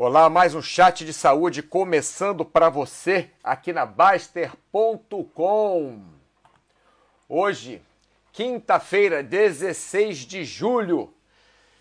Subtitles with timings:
[0.00, 4.44] Olá, mais um chat de saúde começando para você aqui na Baster.com.
[7.28, 7.82] Hoje,
[8.32, 11.12] quinta-feira, 16 de julho,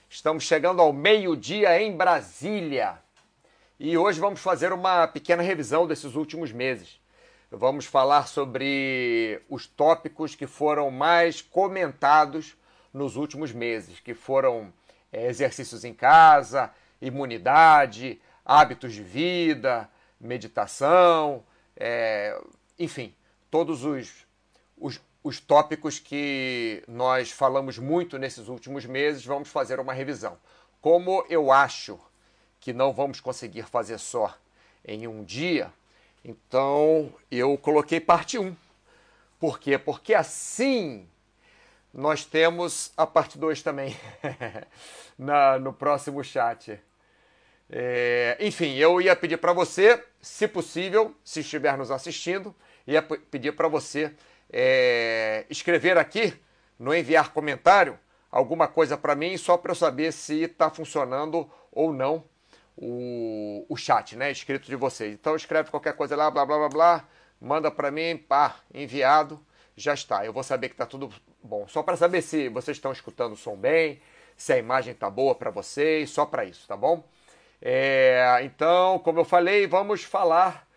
[0.10, 2.98] estamos chegando ao meio-dia em Brasília.
[3.80, 7.00] E hoje vamos fazer uma pequena revisão desses últimos meses.
[7.52, 12.58] Vamos falar sobre os tópicos que foram mais comentados
[12.92, 14.74] nos últimos meses, que foram
[15.14, 21.44] é, exercícios em casa, imunidade, hábitos de vida, meditação,
[21.76, 22.40] é,
[22.80, 23.14] enfim,
[23.52, 24.26] todos os,
[24.78, 30.38] os, os tópicos que nós falamos muito nesses últimos meses, vamos fazer uma revisão.
[30.82, 32.00] Como eu acho
[32.60, 34.36] que não vamos conseguir fazer só
[34.86, 35.72] em um dia,
[36.24, 38.56] então eu coloquei parte 1.
[39.40, 39.78] Por quê?
[39.78, 41.08] Porque assim
[41.94, 43.96] nós temos a parte 2 também
[45.18, 46.80] na, no próximo chat.
[47.70, 52.56] É, enfim, eu ia pedir para você, se possível, se estiver nos assistindo,
[52.86, 54.14] ia pedir para você
[54.50, 56.34] é, escrever aqui
[56.80, 58.00] no enviar comentário
[58.32, 62.24] alguma coisa para mim, só para eu saber se está funcionando ou não
[62.76, 65.14] o, o chat, né, escrito de vocês.
[65.14, 67.08] Então escreve qualquer coisa lá, blá blá blá blá,
[67.42, 69.44] manda para mim, pá, enviado,
[69.76, 70.26] já está.
[70.26, 71.12] Eu vou saber que está tudo
[71.44, 71.68] bom.
[71.68, 74.00] Só para saber se vocês estão escutando o som bem,
[74.36, 77.04] se a imagem está boa para vocês, só para isso, tá bom?
[77.62, 80.68] É, então, como eu falei, vamos falar,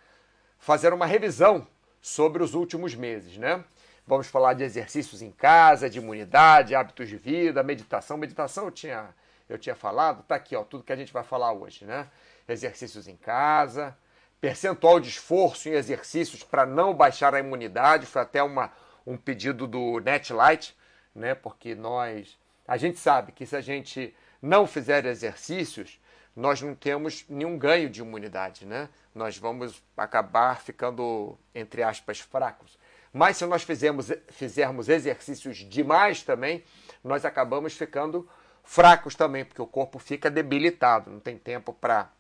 [0.59, 1.67] fazer uma revisão
[2.01, 3.63] sobre os últimos meses, né?
[4.07, 8.17] Vamos falar de exercícios em casa, de imunidade, hábitos de vida, meditação.
[8.17, 9.15] Meditação eu tinha,
[9.49, 12.09] eu tinha falado, tá aqui, ó, tudo que a gente vai falar hoje, né?
[12.49, 13.97] Exercícios em casa,
[14.41, 18.73] percentual de esforço em exercícios para não baixar a imunidade, foi até uma,
[19.07, 20.77] um pedido do NetLight,
[21.15, 21.35] né?
[21.35, 26.00] Porque nós, a gente sabe que se a gente não fizer exercícios,
[26.35, 28.89] nós não temos nenhum ganho de imunidade, né?
[29.15, 32.79] Nós vamos acabar ficando, entre aspas, fracos.
[33.13, 36.63] Mas se nós fizermos, fizermos exercícios demais também,
[37.03, 38.29] nós acabamos ficando
[38.63, 42.11] fracos também, porque o corpo fica debilitado, não tem tempo para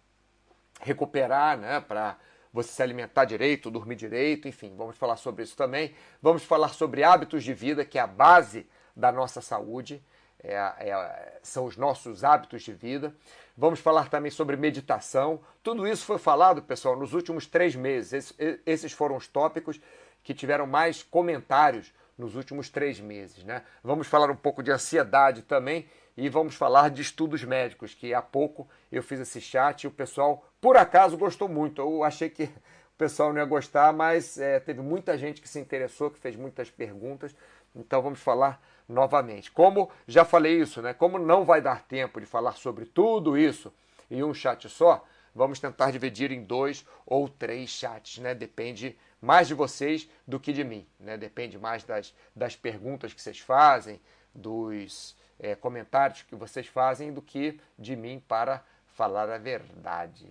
[0.81, 1.81] recuperar, né?
[1.81, 2.17] Para
[2.53, 5.95] você se alimentar direito, dormir direito, enfim, vamos falar sobre isso também.
[6.21, 8.67] Vamos falar sobre hábitos de vida, que é a base
[8.97, 10.03] da nossa saúde
[10.43, 13.15] é, é, são os nossos hábitos de vida.
[13.57, 15.41] Vamos falar também sobre meditação.
[15.63, 18.35] Tudo isso foi falado, pessoal, nos últimos três meses.
[18.65, 19.81] esses foram os tópicos
[20.23, 23.45] que tiveram mais comentários nos últimos três meses.
[23.45, 23.63] Né?
[23.83, 28.23] Vamos falar um pouco de ansiedade também e vamos falar de estudos médicos, que há
[28.23, 31.81] pouco eu fiz esse chat e o pessoal, por acaso, gostou muito.
[31.81, 32.51] Eu achei que
[33.01, 36.71] pessoal não ia gostar, mas é, teve muita gente que se interessou, que fez muitas
[36.71, 37.35] perguntas.
[37.75, 39.51] Então vamos falar novamente.
[39.51, 40.93] Como já falei isso, né?
[40.93, 43.73] Como não vai dar tempo de falar sobre tudo isso
[44.11, 45.03] em um chat só,
[45.35, 48.35] vamos tentar dividir em dois ou três chats, né?
[48.35, 51.17] Depende mais de vocês do que de mim, né?
[51.17, 53.99] Depende mais das, das perguntas que vocês fazem,
[54.35, 60.29] dos é, comentários que vocês fazem, do que de mim para falar a verdade,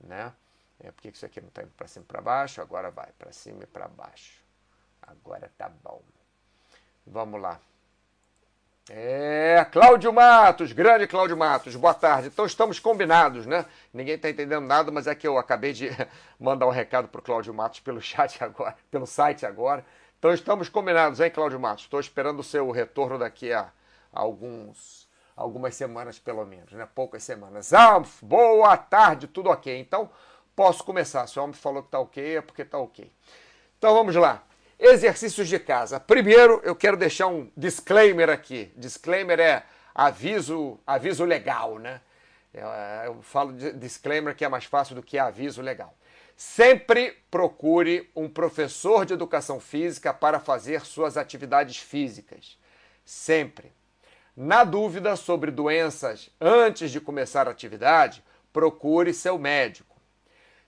[0.00, 0.32] né?
[0.82, 2.60] É, por que isso aqui não está indo para cima e para baixo?
[2.60, 4.42] Agora vai para cima e para baixo.
[5.00, 6.02] Agora tá bom.
[7.06, 7.60] Vamos lá.
[8.90, 12.26] É, Cláudio Matos, grande Cláudio Matos, boa tarde.
[12.26, 13.64] Então estamos combinados, né?
[13.94, 15.88] Ninguém está entendendo nada, mas é que eu acabei de
[16.38, 19.86] mandar um recado para o Cláudio Matos pelo chat agora, pelo site agora.
[20.18, 21.84] Então estamos combinados, hein, Cláudio Matos?
[21.84, 23.70] Estou esperando o seu retorno daqui a
[24.12, 26.88] alguns, algumas semanas, pelo menos, né?
[26.92, 27.72] Poucas semanas.
[27.72, 29.78] Ah, boa tarde, tudo ok.
[29.78, 30.10] Então
[30.54, 31.26] posso começar.
[31.26, 33.10] Se o homem falou que está ok, é porque está ok.
[33.78, 34.42] Então vamos lá.
[34.78, 36.00] Exercícios de casa.
[36.00, 38.72] Primeiro, eu quero deixar um disclaimer aqui.
[38.76, 39.64] Disclaimer é
[39.94, 42.00] aviso, aviso legal, né?
[42.52, 42.68] Eu,
[43.04, 45.94] eu falo de disclaimer que é mais fácil do que aviso legal.
[46.36, 52.58] Sempre procure um professor de educação física para fazer suas atividades físicas.
[53.04, 53.72] Sempre.
[54.36, 59.91] Na dúvida sobre doenças antes de começar a atividade, procure seu médico.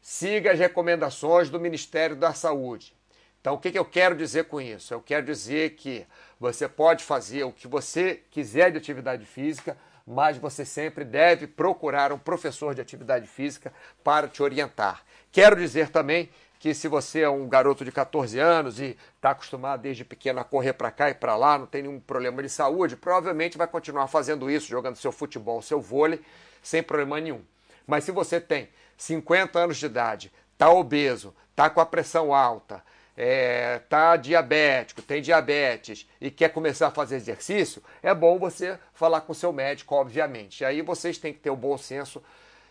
[0.06, 2.94] Siga as recomendações do Ministério da Saúde.
[3.40, 4.92] Então, o que, que eu quero dizer com isso?
[4.92, 6.06] Eu quero dizer que
[6.38, 12.12] você pode fazer o que você quiser de atividade física, mas você sempre deve procurar
[12.12, 13.72] um professor de atividade física
[14.04, 15.02] para te orientar.
[15.32, 16.28] Quero dizer também
[16.60, 20.44] que se você é um garoto de 14 anos e está acostumado desde pequeno a
[20.44, 24.08] correr para cá e para lá, não tem nenhum problema de saúde, provavelmente vai continuar
[24.08, 26.20] fazendo isso, jogando seu futebol, seu vôlei,
[26.62, 27.40] sem problema nenhum.
[27.86, 32.82] Mas se você tem 50 anos de idade, está obeso, está com a pressão alta,
[33.16, 39.20] é, tá diabético, tem diabetes e quer começar a fazer exercício, é bom você falar
[39.20, 40.64] com seu médico, obviamente.
[40.64, 42.22] Aí vocês têm que ter o bom senso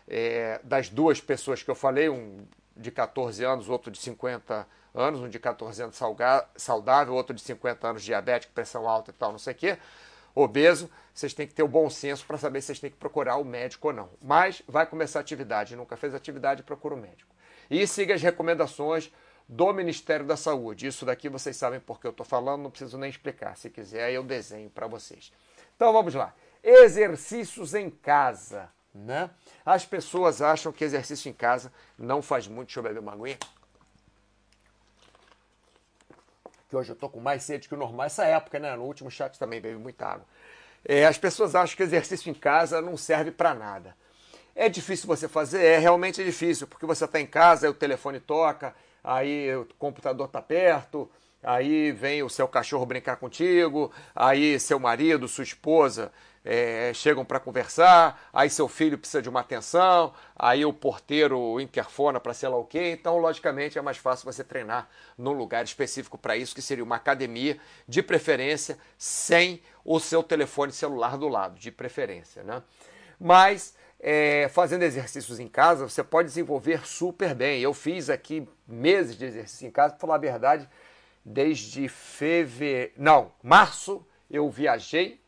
[0.07, 2.45] é, das duas pessoas que eu falei, um
[2.75, 5.99] de 14 anos, outro de 50 anos, um de 14 anos
[6.55, 9.77] saudável, outro de 50 anos diabético, pressão alta e tal, não sei o quê,
[10.35, 13.37] obeso, vocês têm que ter o bom senso para saber se vocês têm que procurar
[13.37, 14.09] o médico ou não.
[14.21, 17.33] Mas vai começar a atividade, nunca fez atividade, procura o médico.
[17.69, 19.11] E siga as recomendações
[19.47, 20.87] do Ministério da Saúde.
[20.87, 23.55] Isso daqui vocês sabem porque eu estou falando, não preciso nem explicar.
[23.57, 25.31] Se quiser, eu desenho para vocês.
[25.75, 26.33] Então vamos lá.
[26.63, 28.69] Exercícios em casa.
[28.93, 29.29] Né?
[29.65, 32.67] As pessoas acham que exercício em casa não faz muito.
[32.67, 33.37] Deixa eu beber uma aguinha.
[36.73, 38.07] Que hoje eu tô com mais sede que o normal.
[38.07, 38.75] Essa época, né?
[38.75, 40.25] No último chat também bebi muita água.
[40.83, 43.95] É, as pessoas acham que exercício em casa não serve para nada.
[44.55, 45.63] É difícil você fazer?
[45.63, 48.73] É, realmente é difícil, porque você está em casa, aí o telefone toca,
[49.03, 51.07] aí o computador está perto,
[51.43, 56.11] aí vem o seu cachorro brincar contigo, aí seu marido, sua esposa
[56.45, 62.19] é, chegam para conversar, aí seu filho precisa de uma atenção, aí o porteiro interfona
[62.19, 62.91] para sei lá o quê.
[62.91, 66.97] Então, logicamente, é mais fácil você treinar num lugar específico para isso, que seria uma
[66.97, 67.57] academia,
[67.87, 72.43] de preferência, sem o seu telefone celular do lado, de preferência.
[72.43, 72.61] Né?
[73.19, 77.61] Mas, é, fazendo exercícios em casa, você pode desenvolver super bem.
[77.61, 80.67] Eu fiz aqui meses de exercício em casa, para falar a verdade,
[81.23, 82.91] desde fevereiro.
[82.97, 85.22] Não, março eu viajei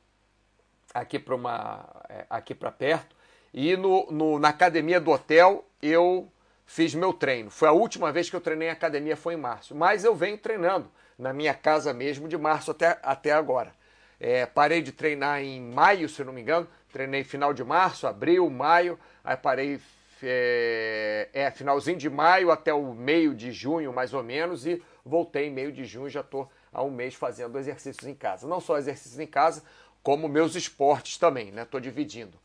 [0.95, 3.15] aqui para uma é, aqui para perto
[3.53, 6.31] e no, no, na academia do hotel eu
[6.65, 7.51] fiz meu treino.
[7.51, 10.37] Foi a última vez que eu treinei em academia foi em março, mas eu venho
[10.37, 10.89] treinando
[11.19, 13.73] na minha casa mesmo de março até, até agora.
[14.19, 18.49] É, parei de treinar em maio, se não me engano, treinei final de março, abril,
[18.49, 19.79] maio, aí parei
[20.23, 25.47] é, é, finalzinho de maio até o meio de junho, mais ou menos, e voltei
[25.47, 28.47] em meio de junho, já estou há um mês fazendo exercícios em casa.
[28.47, 29.63] Não só exercícios em casa,
[30.05, 31.63] como meus esportes também, né?
[31.63, 32.39] Estou dividindo.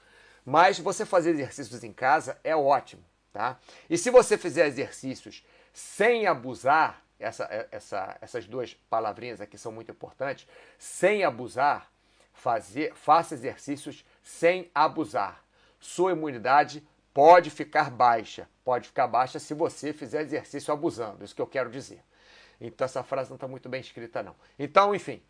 [0.47, 3.05] Mas você fazer exercícios em casa é ótimo,
[3.35, 3.59] tá?
[3.91, 9.71] E se você fizer exercícios sem abusar, essa, é, essa, essas duas palavrinhas aqui são
[9.71, 10.49] muito importantes,
[10.79, 11.93] sem abusar,
[12.33, 15.45] fazer, faça exercícios sem abusar.
[15.79, 21.43] Sua imunidade pode ficar baixa, pode ficar baixa se você fizer exercício abusando, isso que
[21.43, 22.03] eu quero dizer.
[22.59, 24.35] Então essa frase não está muito bem escrita não.
[24.59, 25.23] Então, enfim,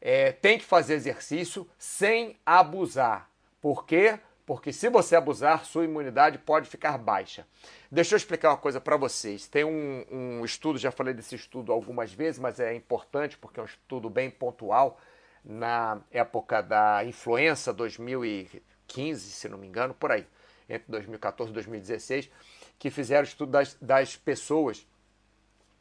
[0.00, 3.30] é, tem que fazer exercício sem abusar.
[3.60, 4.18] Por quê?
[4.46, 7.46] Porque se você abusar, sua imunidade pode ficar baixa.
[7.92, 9.46] Deixa eu explicar uma coisa para vocês.
[9.46, 13.62] Tem um, um, estudo, já falei desse estudo algumas vezes, mas é importante porque é
[13.62, 14.98] um estudo bem pontual.
[15.44, 20.26] Na época da influenza 2015, se não me engano, por aí,
[20.68, 22.30] entre 2014 e 2016,
[22.78, 24.86] que fizeram estudo das, das pessoas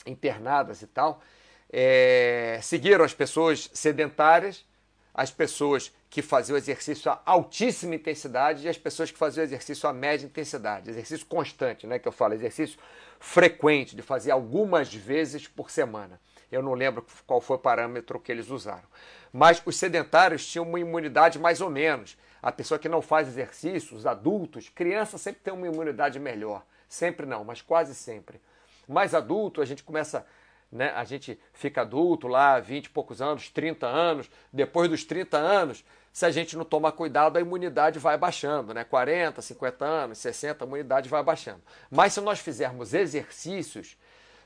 [0.06, 1.22] internadas e tal,
[1.70, 4.66] é, seguiram as pessoas sedentárias,
[5.14, 9.94] as pessoas que faziam exercício a altíssima intensidade e as pessoas que faziam exercício a
[9.94, 12.80] média intensidade, exercício constante, né, que eu falo, exercício
[13.20, 16.20] frequente, de fazer algumas vezes por semana.
[16.52, 18.88] Eu não lembro qual foi o parâmetro que eles usaram.
[19.34, 22.18] Mas os sedentários tinham uma imunidade mais ou menos.
[22.42, 26.64] A pessoa que não faz exercício, os adultos, criança sempre tem uma imunidade melhor.
[26.88, 28.40] Sempre não, mas quase sempre.
[28.88, 30.26] Mais adulto, a gente começa
[30.72, 30.92] né?
[30.96, 35.84] A gente fica adulto lá, 20 e poucos anos, 30 anos, depois dos 30 anos,
[36.12, 38.84] se a gente não tomar cuidado, a imunidade vai baixando, né?
[38.84, 41.62] 40, 50 anos, 60, a imunidade vai baixando.
[41.92, 43.98] Mas se nós fizermos exercícios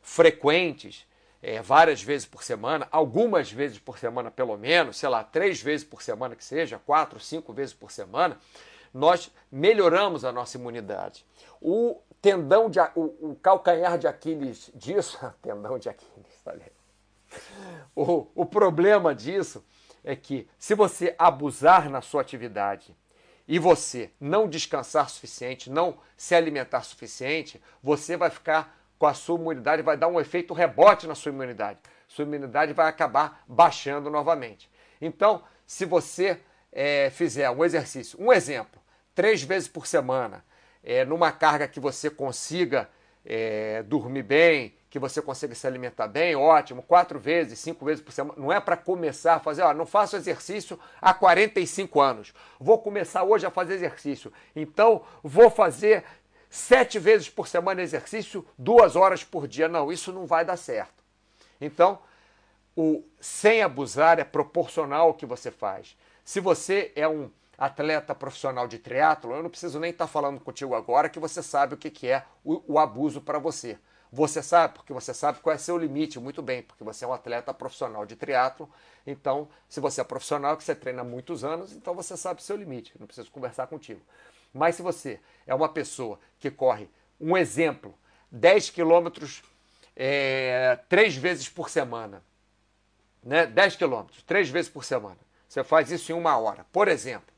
[0.02, 1.06] frequentes,
[1.42, 5.86] é, várias vezes por semana, algumas vezes por semana pelo menos, sei lá, três vezes
[5.86, 8.38] por semana que seja, quatro, cinco vezes por semana,
[8.94, 11.26] nós melhoramos a nossa imunidade.
[11.62, 16.54] O tendão de o, o calcanhar de Aquiles disso, tendão de Aquiles, tá
[17.96, 19.64] o, o problema disso
[20.04, 22.96] é que se você abusar na sua atividade
[23.48, 29.40] e você não descansar suficiente, não se alimentar suficiente, você vai ficar com a sua
[29.40, 31.80] imunidade, vai dar um efeito rebote na sua imunidade.
[32.08, 34.70] Sua imunidade vai acabar baixando novamente.
[35.02, 36.40] Então, se você
[36.72, 38.82] é, fizer um exercício, um exemplo,
[39.16, 40.44] três vezes por semana,
[40.84, 42.90] é, numa carga que você consiga
[43.26, 48.12] é, dormir bem, que você consiga se alimentar bem, ótimo, quatro vezes, cinco vezes por
[48.12, 48.40] semana.
[48.40, 52.34] Não é para começar a fazer, ó, não faço exercício há 45 anos.
[52.60, 54.34] Vou começar hoje a fazer exercício.
[54.56, 56.04] Então, vou fazer
[56.50, 59.70] sete vezes por semana exercício, duas horas por dia.
[59.70, 61.02] Não, isso não vai dar certo.
[61.60, 62.00] Então,
[62.76, 65.96] o sem abusar é proporcional ao que você faz.
[66.26, 70.40] Se você é um atleta profissional de triatlo, eu não preciso nem estar tá falando
[70.40, 73.78] contigo agora que você sabe o que, que é o, o abuso para você.
[74.12, 77.14] Você sabe, porque você sabe qual é seu limite, muito bem, porque você é um
[77.14, 78.68] atleta profissional de triatlo.
[79.06, 82.58] Então, se você é profissional, que você treina há muitos anos, então você sabe seu
[82.58, 84.02] limite, não preciso conversar contigo.
[84.52, 86.90] Mas se você é uma pessoa que corre,
[87.20, 87.94] um exemplo,
[88.32, 89.44] 10 quilômetros
[89.96, 92.24] é, três vezes por semana,
[93.24, 93.46] né?
[93.46, 95.20] 10 quilômetros, três vezes por semana.
[95.48, 97.32] Você faz isso em uma hora, por exemplo.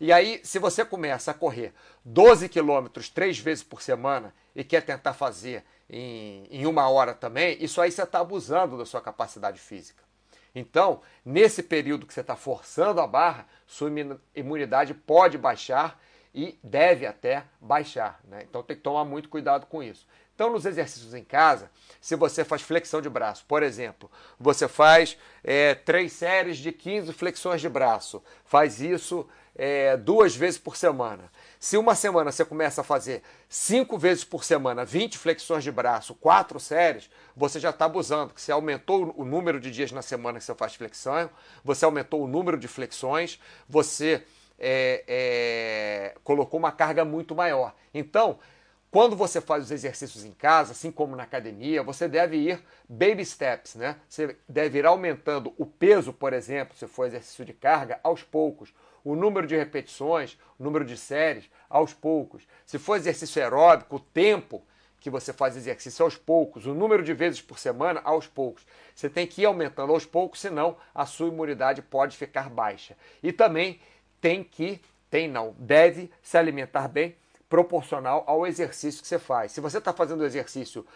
[0.00, 4.82] E aí, se você começa a correr 12 quilômetros três vezes por semana e quer
[4.82, 9.60] tentar fazer em, em uma hora também, isso aí você está abusando da sua capacidade
[9.60, 10.02] física.
[10.54, 13.90] Então, nesse período que você está forçando a barra, sua
[14.34, 16.00] imunidade pode baixar
[16.34, 18.20] e deve até baixar.
[18.24, 18.44] Né?
[18.48, 20.06] Então tem que tomar muito cuidado com isso.
[20.34, 25.18] Então, nos exercícios em casa, se você faz flexão de braço, por exemplo, você faz
[25.44, 31.30] é, três séries de 15 flexões de braço, faz isso é, duas vezes por semana.
[31.58, 36.14] Se uma semana você começa a fazer cinco vezes por semana, 20 flexões de braço,
[36.14, 40.38] quatro séries, você já está abusando, porque você aumentou o número de dias na semana
[40.38, 41.30] que você faz flexão,
[41.64, 44.24] você aumentou o número de flexões, você
[44.58, 47.74] é, é, colocou uma carga muito maior.
[47.92, 48.38] Então,
[48.90, 53.24] quando você faz os exercícios em casa, assim como na academia, você deve ir baby
[53.24, 53.96] steps, né?
[54.08, 58.74] Você deve ir aumentando o peso, por exemplo, se for exercício de carga, aos poucos.
[59.04, 62.46] O número de repetições, o número de séries, aos poucos.
[62.66, 64.62] Se for exercício aeróbico, o tempo
[65.00, 68.66] que você faz exercício aos poucos, o número de vezes por semana aos poucos.
[68.94, 72.96] Você tem que ir aumentando aos poucos, senão a sua imunidade pode ficar baixa.
[73.22, 73.80] E também
[74.20, 77.16] tem que, tem não, deve se alimentar bem
[77.48, 79.52] proporcional ao exercício que você faz.
[79.52, 80.86] Se você está fazendo exercício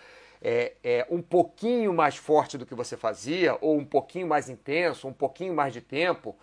[0.40, 5.08] é, é, um pouquinho mais forte do que você fazia, ou um pouquinho mais intenso,
[5.08, 6.36] um pouquinho mais de tempo,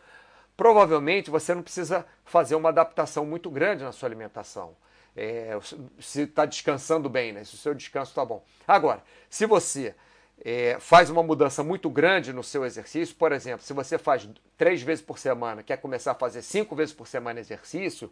[0.56, 4.76] provavelmente você não precisa fazer uma adaptação muito grande na sua alimentação.
[5.16, 5.58] É,
[6.00, 7.44] se está descansando bem, né?
[7.44, 8.44] se o seu descanso está bom.
[8.68, 9.94] Agora, se você
[10.44, 14.28] é, faz uma mudança muito grande no seu exercício, por exemplo, se você faz
[14.58, 18.12] três vezes por semana, quer começar a fazer cinco vezes por semana exercício,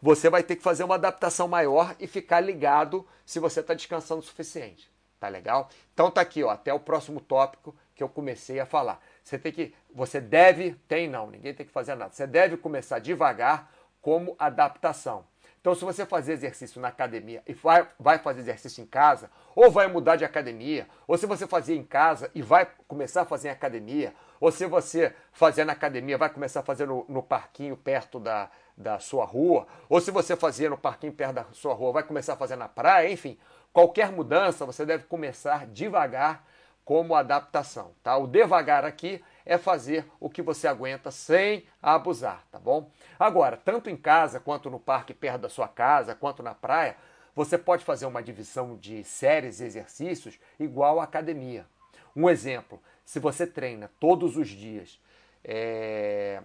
[0.00, 4.20] você vai ter que fazer uma adaptação maior e ficar ligado se você está descansando
[4.20, 4.90] o suficiente.
[5.20, 5.70] Tá legal?
[5.94, 9.00] Então tá aqui, ó, até o próximo tópico que eu comecei a falar.
[9.22, 12.12] Você tem que, você deve, tem não, ninguém tem que fazer nada.
[12.12, 15.24] Você deve começar devagar como adaptação.
[15.62, 19.70] Então, se você fazer exercício na academia e vai, vai fazer exercício em casa, ou
[19.70, 23.46] vai mudar de academia, ou se você fazer em casa e vai começar a fazer
[23.46, 27.76] em academia, ou se você fazer na academia vai começar a fazer no, no parquinho
[27.76, 31.92] perto da, da sua rua, ou se você fazer no parquinho perto da sua rua,
[31.92, 33.38] vai começar a fazer na praia, enfim,
[33.72, 36.44] qualquer mudança você deve começar devagar
[36.84, 38.16] como adaptação, tá?
[38.16, 42.90] O devagar aqui é fazer o que você aguenta sem abusar, tá bom?
[43.18, 46.96] Agora, tanto em casa quanto no parque perto da sua casa, quanto na praia,
[47.34, 51.66] você pode fazer uma divisão de séries e exercícios igual à academia.
[52.14, 55.00] Um exemplo, se você treina todos os dias
[55.44, 56.42] é,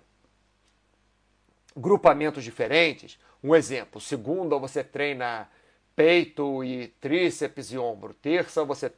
[1.75, 3.19] grupamentos diferentes.
[3.43, 5.49] Um exemplo: segunda você treina
[5.95, 8.13] peito e tríceps e ombro.
[8.13, 8.89] Terça você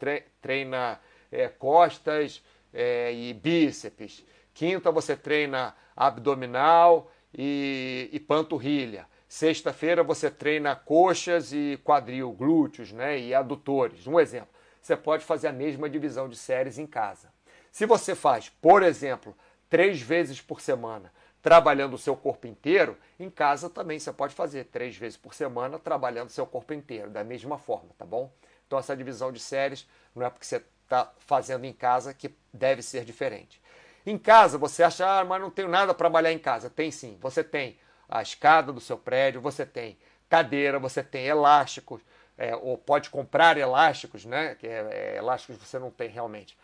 [0.42, 1.00] treina
[1.32, 2.44] é, costas
[2.74, 4.26] é, e bíceps.
[4.54, 9.08] Quinta você treina abdominal e, e panturrilha.
[9.28, 14.08] Sexta-feira você treina coxas e quadril, glúteos né, e adutores.
[14.08, 14.50] Um exemplo.
[14.82, 17.32] Você pode fazer a mesma divisão de séries em casa.
[17.72, 19.36] Se você faz, por exemplo,
[19.70, 24.66] três vezes por semana, trabalhando o seu corpo inteiro, em casa também você pode fazer
[24.66, 28.32] três vezes por semana trabalhando o seu corpo inteiro, da mesma forma, tá bom?
[28.66, 32.82] Então essa divisão de séries não é porque você está fazendo em casa que deve
[32.82, 33.62] ser diferente.
[34.04, 36.68] Em casa, você acha, ah, mas não tenho nada para trabalhar em casa.
[36.68, 37.78] Tem sim, você tem
[38.10, 42.02] a escada do seu prédio, você tem cadeira, você tem elásticos,
[42.36, 44.56] é, ou pode comprar elásticos, né?
[44.56, 46.58] Que é, é, elásticos você não tem realmente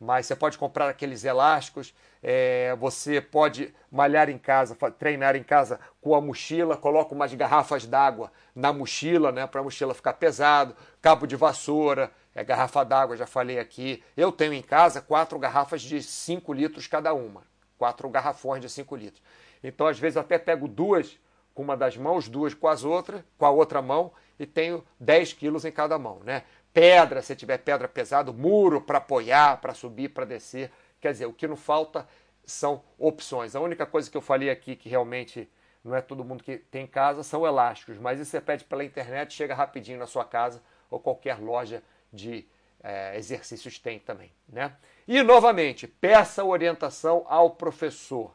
[0.00, 5.78] mas você pode comprar aqueles elásticos, é, você pode malhar em casa, treinar em casa
[6.00, 10.74] com a mochila, coloca umas garrafas d'água na mochila, né, para a mochila ficar pesado,
[11.02, 14.02] cabo de vassoura, é, garrafa d'água, já falei aqui.
[14.16, 17.42] Eu tenho em casa quatro garrafas de 5 litros cada uma,
[17.78, 19.22] quatro garrafões de 5 litros.
[19.62, 21.18] Então, às vezes, até pego duas
[21.54, 25.34] com uma das mãos, duas com as outras, com a outra mão, e tenho 10
[25.34, 26.44] quilos em cada mão, né?
[26.72, 30.70] pedra, se tiver pedra pesada, muro para apoiar, para subir, para descer.
[31.00, 32.06] Quer dizer, o que não falta
[32.44, 33.54] são opções.
[33.54, 35.50] A única coisa que eu falei aqui que realmente
[35.82, 38.84] não é todo mundo que tem em casa são elásticos, mas isso você pede pela
[38.84, 42.46] internet, chega rapidinho na sua casa ou qualquer loja de
[42.82, 44.32] é, exercícios tem também.
[44.48, 44.72] Né?
[45.06, 48.34] E novamente, peça orientação ao professor,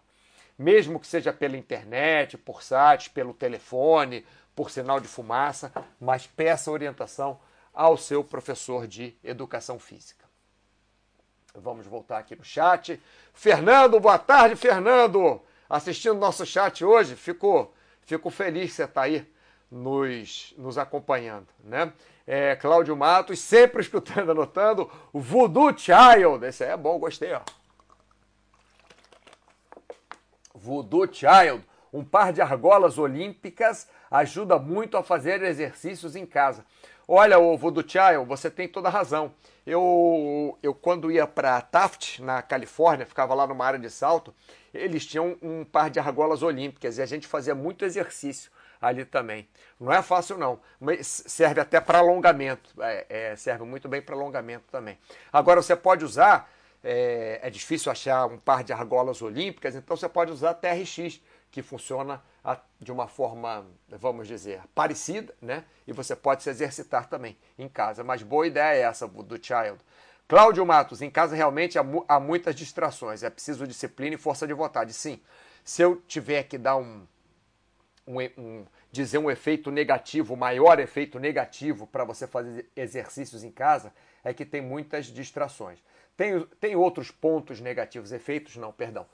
[0.58, 6.72] mesmo que seja pela internet, por site, pelo telefone, por sinal de fumaça, mas peça
[6.72, 7.40] orientação
[7.74, 10.24] ao seu professor de educação física.
[11.54, 13.02] Vamos voltar aqui no chat.
[13.34, 15.42] Fernando, boa tarde, Fernando.
[15.70, 19.28] Assistindo nosso chat hoje, fico, fico feliz que você está aí
[19.76, 21.92] nos, nos acompanhando, né?
[22.26, 24.90] É, Cláudio Matos, sempre escutando, anotando.
[25.14, 27.42] Voodoo Child, esse aí é bom, gostei, ó.
[30.54, 36.66] Voodoo Child, um par de argolas olímpicas ajuda muito a fazer exercícios em casa.
[37.06, 39.34] Olha, o Voodoo Child, você tem toda a razão.
[39.68, 44.34] Eu, eu quando ia para Taft, na Califórnia, ficava lá numa área de salto,
[44.74, 48.52] eles tinham um par de argolas olímpicas e a gente fazia muito exercício
[48.82, 49.48] ali também.
[49.80, 54.16] Não é fácil não, mas serve até para alongamento, é, é, serve muito bem para
[54.16, 54.98] alongamento também.
[55.32, 56.52] Agora você pode usar,
[56.84, 61.62] é, é difícil achar um par de argolas olímpicas, então você pode usar TRX, que
[61.62, 62.22] funciona
[62.80, 65.64] de uma forma, vamos dizer, parecida, né?
[65.88, 68.04] E você pode se exercitar também em casa.
[68.04, 69.80] Mas boa ideia é essa do Child.
[70.28, 73.24] Cláudio Matos, em casa realmente há, há muitas distrações.
[73.24, 74.92] É preciso disciplina e força de vontade.
[74.94, 75.22] Sim,
[75.64, 77.08] se eu tiver que dar um,
[78.08, 83.52] um, um dizer um efeito negativo, o maior efeito negativo para você fazer exercícios em
[83.52, 83.94] casa
[84.24, 85.80] é que tem muitas distrações.
[86.16, 89.06] Tem, tem outros pontos negativos, efeitos não, perdão.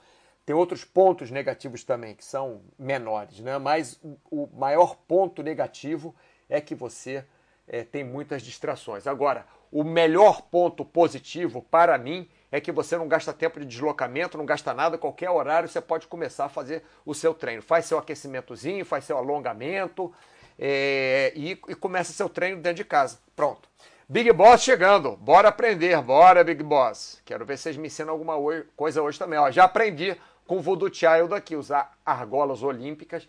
[0.46, 3.58] Tem outros pontos negativos também, que são menores, né?
[3.58, 6.16] mas o maior ponto negativo
[6.50, 7.24] é que você
[7.68, 9.08] é, tem muitas distrações.
[9.08, 14.38] Agora, o melhor ponto positivo para mim é que você não gasta tempo de deslocamento,
[14.38, 17.62] não gasta nada, qualquer horário você pode começar a fazer o seu treino.
[17.62, 20.14] Faz seu aquecimentozinho, faz seu alongamento
[20.60, 23.20] é, e, e começa seu treino dentro de casa.
[23.36, 23.70] Pronto.
[24.08, 25.16] Big Boss chegando.
[25.16, 26.02] Bora aprender.
[26.02, 27.22] Bora, Big Boss.
[27.24, 28.36] Quero ver se vocês me ensinam alguma
[28.76, 29.40] coisa hoje também.
[29.40, 33.26] Ó, já aprendi com o Voodoo Child aqui, usar argolas olímpicas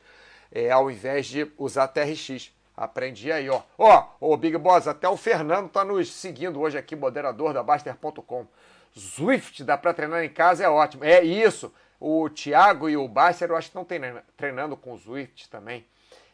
[0.50, 2.52] é, ao invés de usar TRX.
[2.76, 3.62] Aprendi aí, ó.
[3.79, 8.47] Ó, o Big Boss, até o Fernando tá nos seguindo hoje aqui, moderador da Baster.com.
[8.95, 11.05] Swift dá para treinar em casa é ótimo.
[11.05, 11.73] É isso.
[11.99, 13.87] O Thiago e o Baster eu acho que estão
[14.37, 15.87] treinando com o Swift também.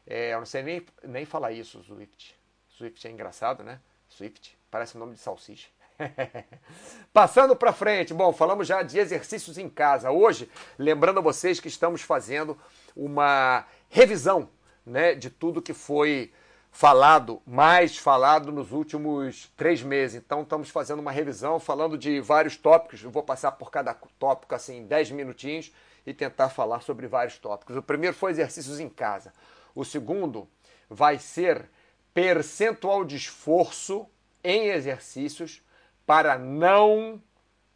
[0.07, 2.35] É, eu não sei nem, nem falar isso, Swift.
[2.71, 3.79] Swift é engraçado, né?
[4.09, 5.69] Swift, parece o nome de salsicha.
[7.13, 10.11] Passando para frente, bom, falamos já de exercícios em casa.
[10.11, 12.57] Hoje, lembrando a vocês que estamos fazendo
[12.97, 14.49] uma revisão
[14.87, 16.33] né, de tudo que foi
[16.71, 20.17] falado, mais falado nos últimos três meses.
[20.17, 23.03] Então, estamos fazendo uma revisão, falando de vários tópicos.
[23.03, 25.73] Eu vou passar por cada tópico, assim, dez minutinhos
[26.07, 27.77] e tentar falar sobre vários tópicos.
[27.77, 29.33] O primeiro foi exercícios em casa.
[29.75, 30.49] O segundo
[30.89, 31.69] vai ser
[32.15, 34.07] percentual de esforço
[34.43, 35.63] em exercícios
[36.07, 37.23] para não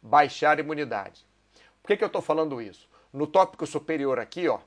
[0.01, 1.25] baixar a imunidade.
[1.81, 2.89] Por que, que eu estou falando isso?
[3.11, 4.59] No tópico superior aqui, ó,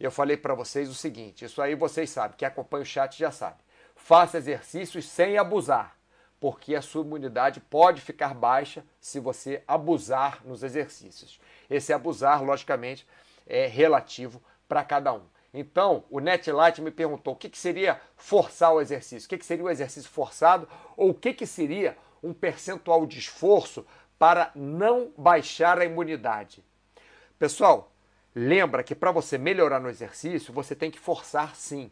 [0.00, 3.30] eu falei para vocês o seguinte: isso aí vocês sabem, que acompanha o chat já
[3.30, 3.56] sabe.
[4.04, 5.96] Faça exercícios sem abusar,
[6.40, 11.40] porque a sua imunidade pode ficar baixa se você abusar nos exercícios.
[11.70, 13.06] Esse abusar, logicamente,
[13.46, 15.22] é relativo para cada um.
[15.54, 19.46] Então, o NetLight me perguntou o que, que seria forçar o exercício, o que, que
[19.46, 23.86] seria o exercício forçado ou o que, que seria um percentual de esforço
[24.18, 26.64] para não baixar a imunidade.
[27.38, 27.92] Pessoal,
[28.34, 31.88] lembra que para você melhorar no exercício, você tem que forçar sim.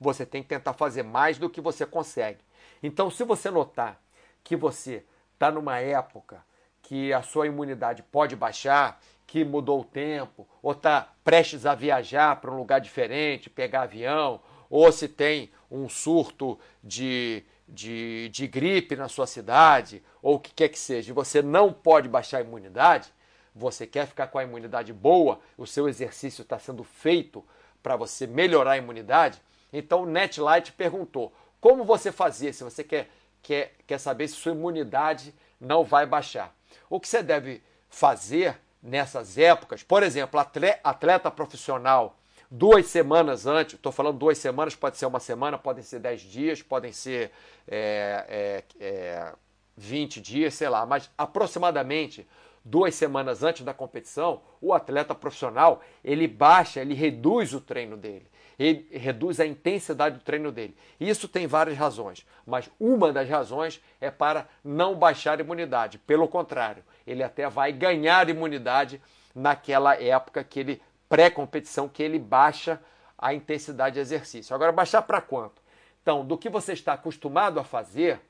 [0.00, 2.40] Você tem que tentar fazer mais do que você consegue.
[2.82, 4.00] Então, se você notar
[4.42, 5.04] que você
[5.34, 6.44] está numa época
[6.82, 12.40] que a sua imunidade pode baixar, que mudou o tempo, ou está prestes a viajar
[12.40, 18.94] para um lugar diferente, pegar avião, ou se tem um surto de de, de gripe
[18.94, 22.42] na sua cidade, ou o que quer que seja, e você não pode baixar a
[22.42, 23.12] imunidade,
[23.54, 27.44] você quer ficar com a imunidade boa, o seu exercício está sendo feito
[27.82, 29.40] para você melhorar a imunidade,
[29.78, 33.08] então o NetLight perguntou como você fazia se você quer,
[33.42, 36.54] quer, quer saber se sua imunidade não vai baixar.
[36.88, 42.16] O que você deve fazer nessas épocas, por exemplo, atleta, atleta profissional
[42.50, 46.62] duas semanas antes, estou falando duas semanas, pode ser uma semana, podem ser dez dias,
[46.62, 47.30] podem ser
[47.66, 49.32] é, é, é,
[49.76, 52.26] 20 dias, sei lá, mas aproximadamente
[52.64, 58.26] duas semanas antes da competição, o atleta profissional ele baixa, ele reduz o treino dele,
[58.58, 60.76] ele reduz a intensidade do treino dele.
[60.98, 65.98] Isso tem várias razões, mas uma das razões é para não baixar a imunidade.
[65.98, 69.00] Pelo contrário, ele até vai ganhar imunidade
[69.34, 72.80] naquela época que ele pré-competição que ele baixa
[73.18, 74.54] a intensidade de exercício.
[74.54, 75.62] Agora, baixar para quanto?
[76.02, 78.20] Então, do que você está acostumado a fazer,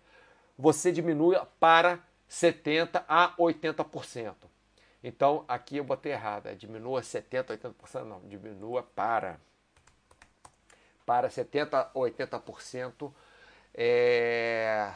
[0.59, 1.99] você diminui para
[2.31, 4.35] 70% a 80%.
[5.03, 9.39] Então, aqui eu botei errado, é diminua 70%, 80%, não, diminua para,
[11.07, 13.13] para 70% a 80%.
[13.79, 14.91] É,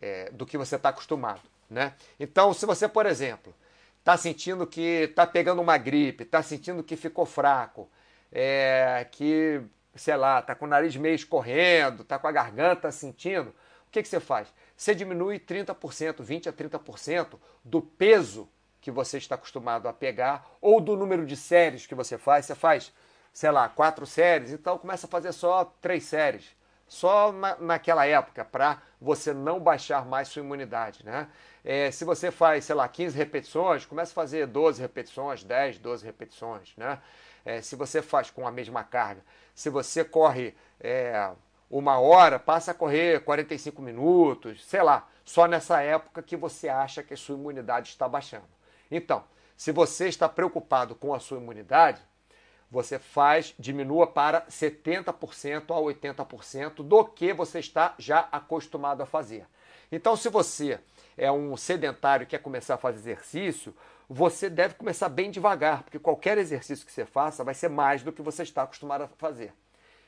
[0.00, 1.42] é, do que você está acostumado.
[1.68, 1.94] Né?
[2.18, 3.54] Então, se você, por exemplo,
[3.98, 7.90] está sentindo que está pegando uma gripe, está sentindo que ficou fraco,
[8.32, 9.60] é, que,
[9.94, 13.50] sei lá, está com o nariz meio escorrendo, está com a garganta sentindo,
[13.86, 14.48] o que, que você faz?
[14.76, 15.74] Você diminui 30%,
[16.22, 18.48] 20% a 30% do peso
[18.80, 22.46] que você está acostumado a pegar ou do número de séries que você faz.
[22.46, 22.92] Você faz,
[23.38, 26.56] sei lá, quatro séries, então começa a fazer só três séries
[26.88, 31.06] só na, naquela época, para você não baixar mais sua imunidade.
[31.06, 31.28] Né?
[31.64, 36.04] É, se você faz, sei lá, 15 repetições, começa a fazer 12 repetições, 10, 12
[36.04, 36.74] repetições.
[36.76, 36.98] Né?
[37.44, 39.22] É, se você faz com a mesma carga,
[39.54, 41.30] se você corre é,
[41.70, 47.04] uma hora, passa a correr 45 minutos, sei lá, só nessa época que você acha
[47.04, 48.48] que a sua imunidade está baixando.
[48.90, 49.22] Então,
[49.56, 52.02] se você está preocupado com a sua imunidade,
[52.70, 59.46] você faz, diminua para 70% a 80% do que você está já acostumado a fazer.
[59.90, 60.78] Então, se você
[61.16, 63.74] é um sedentário e quer começar a fazer exercício,
[64.08, 68.12] você deve começar bem devagar, porque qualquer exercício que você faça vai ser mais do
[68.12, 69.52] que você está acostumado a fazer.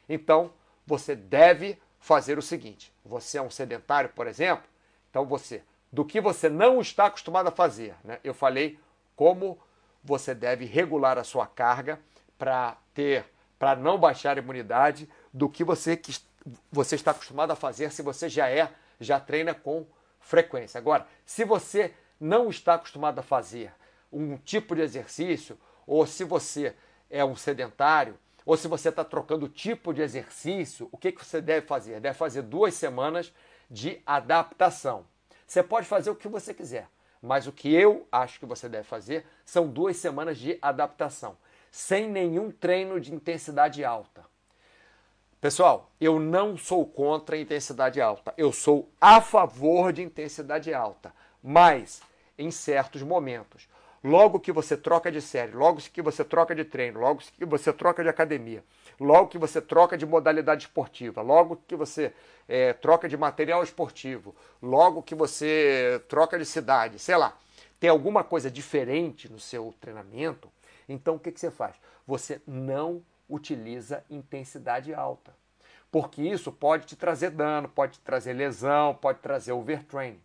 [0.08, 0.52] Então,
[0.86, 4.64] você deve fazer o seguinte: você é um sedentário, por exemplo,
[5.10, 8.18] então você, do que você não está acostumado a fazer, né?
[8.22, 8.78] eu falei
[9.16, 9.58] como
[10.02, 12.00] você deve regular a sua carga
[12.40, 13.26] para ter,
[13.58, 16.18] para não baixar a imunidade do que você, que
[16.72, 19.86] você está acostumado a fazer se você já é, já treina com
[20.18, 20.78] frequência.
[20.78, 23.74] Agora, se você não está acostumado a fazer
[24.10, 26.74] um tipo de exercício, ou se você
[27.10, 31.42] é um sedentário, ou se você está trocando tipo de exercício, o que, que você
[31.42, 32.00] deve fazer?
[32.00, 33.34] Deve fazer duas semanas
[33.70, 35.04] de adaptação.
[35.46, 36.88] Você pode fazer o que você quiser,
[37.20, 41.36] mas o que eu acho que você deve fazer são duas semanas de adaptação
[41.70, 44.24] sem nenhum treino de intensidade alta.
[45.40, 51.14] Pessoal, eu não sou contra a intensidade alta, eu sou a favor de intensidade alta,
[51.42, 52.02] mas
[52.36, 53.66] em certos momentos.
[54.02, 57.70] Logo que você troca de série, logo que você troca de treino, logo que você
[57.72, 58.64] troca de academia,
[58.98, 62.12] logo que você troca de modalidade esportiva, logo que você
[62.48, 67.36] é, troca de material esportivo, logo que você troca de cidade, sei lá,
[67.78, 70.50] tem alguma coisa diferente no seu treinamento,
[70.92, 71.76] então o que, que você faz?
[72.06, 75.34] Você não utiliza intensidade alta.
[75.90, 80.20] Porque isso pode te trazer dano, pode te trazer lesão, pode trazer overtraining.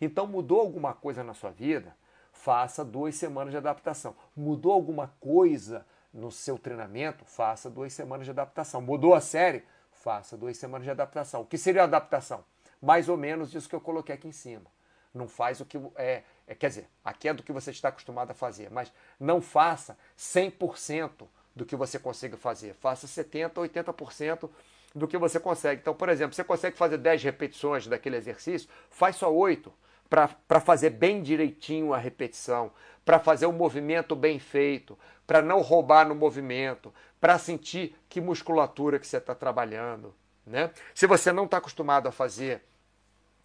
[0.00, 1.94] Então mudou alguma coisa na sua vida?
[2.32, 4.14] Faça duas semanas de adaptação.
[4.36, 7.24] Mudou alguma coisa no seu treinamento?
[7.24, 8.80] Faça duas semanas de adaptação.
[8.80, 9.64] Mudou a série?
[9.92, 11.42] Faça duas semanas de adaptação.
[11.42, 12.44] O que seria adaptação?
[12.80, 14.64] Mais ou menos isso que eu coloquei aqui em cima.
[15.12, 16.22] Não faz o que é,
[16.54, 21.26] quer dizer, aqui é do que você está acostumado a fazer, mas não faça 100%
[21.54, 22.74] do que você consiga fazer.
[22.74, 24.50] Faça 70%, 80%
[24.94, 25.80] do que você consegue.
[25.80, 29.72] Então, por exemplo, você consegue fazer 10 repetições daquele exercício, faz só 8
[30.08, 32.72] para fazer bem direitinho a repetição,
[33.04, 38.98] para fazer o movimento bem feito, para não roubar no movimento, para sentir que musculatura
[38.98, 40.12] que você está trabalhando.
[40.44, 40.70] Né?
[40.92, 42.60] Se você não está acostumado a fazer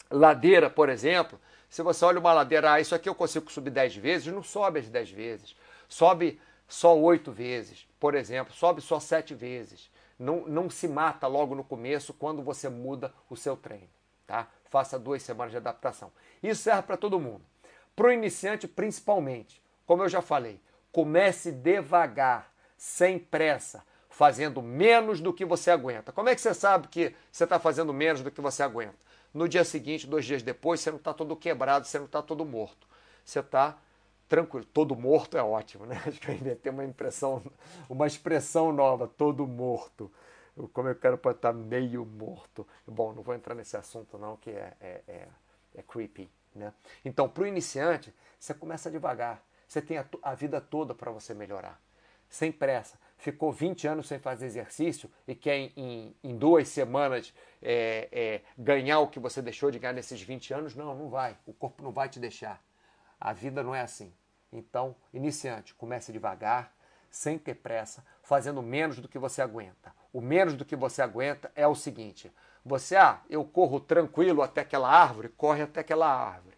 [0.09, 1.39] ladeira, por exemplo,
[1.75, 4.79] se você olha uma ladeira, ah, isso aqui eu consigo subir 10 vezes, não sobe
[4.79, 5.57] as 10 vezes.
[5.89, 9.91] Sobe só 8 vezes, por exemplo, sobe só 7 vezes.
[10.17, 13.89] Não, não se mata logo no começo quando você muda o seu treino.
[14.25, 14.47] Tá?
[14.69, 16.13] Faça duas semanas de adaptação.
[16.41, 17.41] Isso serve para todo mundo.
[17.93, 20.61] Para o iniciante, principalmente, como eu já falei,
[20.93, 26.13] comece devagar, sem pressa, fazendo menos do que você aguenta.
[26.13, 28.95] Como é que você sabe que você está fazendo menos do que você aguenta?
[29.35, 32.45] No dia seguinte, dois dias depois, você não está todo quebrado, você não está todo
[32.45, 32.87] morto.
[33.25, 33.77] Você está
[34.29, 34.65] tranquilo.
[34.65, 36.01] Todo morto é ótimo, né?
[36.07, 37.43] Acho que eu inventei uma impressão,
[37.89, 40.09] uma expressão nova, todo morto.
[40.71, 42.65] Como eu quero estar meio morto.
[42.87, 45.27] Bom, não vou entrar nesse assunto não, que é, é, é,
[45.75, 46.31] é creepy.
[46.55, 46.73] Né?
[47.03, 49.43] Então, para o iniciante, você começa devagar.
[49.67, 51.77] Você tem a, a vida toda para você melhorar.
[52.29, 58.09] Sem pressa ficou 20 anos sem fazer exercício e quer em, em, duas semanas é,
[58.11, 61.37] é, ganhar o que você deixou de ganhar nesses 20 anos, não, não vai.
[61.45, 62.61] O corpo não vai te deixar.
[63.19, 64.13] A vida não é assim.
[64.51, 66.73] Então, iniciante, comece devagar,
[67.09, 69.93] sem ter pressa, fazendo menos do que você aguenta.
[70.11, 72.31] O menos do que você aguenta é o seguinte:
[72.63, 76.57] você, ah, eu corro tranquilo até aquela árvore, corre até aquela árvore.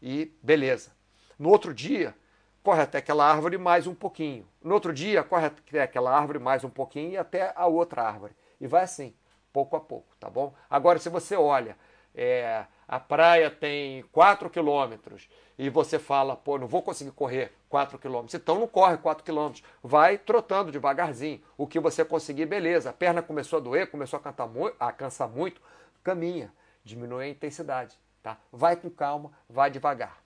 [0.00, 0.92] E beleza.
[1.38, 2.14] No outro dia,
[2.62, 4.46] corre até aquela árvore mais um pouquinho.
[4.62, 8.34] No outro dia, corre até aquela árvore mais um pouquinho e até a outra árvore.
[8.60, 9.14] E vai assim,
[9.52, 10.54] pouco a pouco, tá bom?
[10.68, 11.76] Agora, se você olha,
[12.14, 17.98] é, a praia tem 4 quilômetros e você fala, pô, não vou conseguir correr 4
[17.98, 21.40] quilômetros, então não corre 4 quilômetros, vai trotando devagarzinho.
[21.56, 22.90] O que você conseguir, beleza.
[22.90, 25.60] A perna começou a doer, começou a, cantar mu a cansar muito,
[26.02, 26.52] caminha,
[26.84, 27.98] diminui a intensidade.
[28.22, 28.36] tá?
[28.52, 30.19] Vai com calma, vai devagar.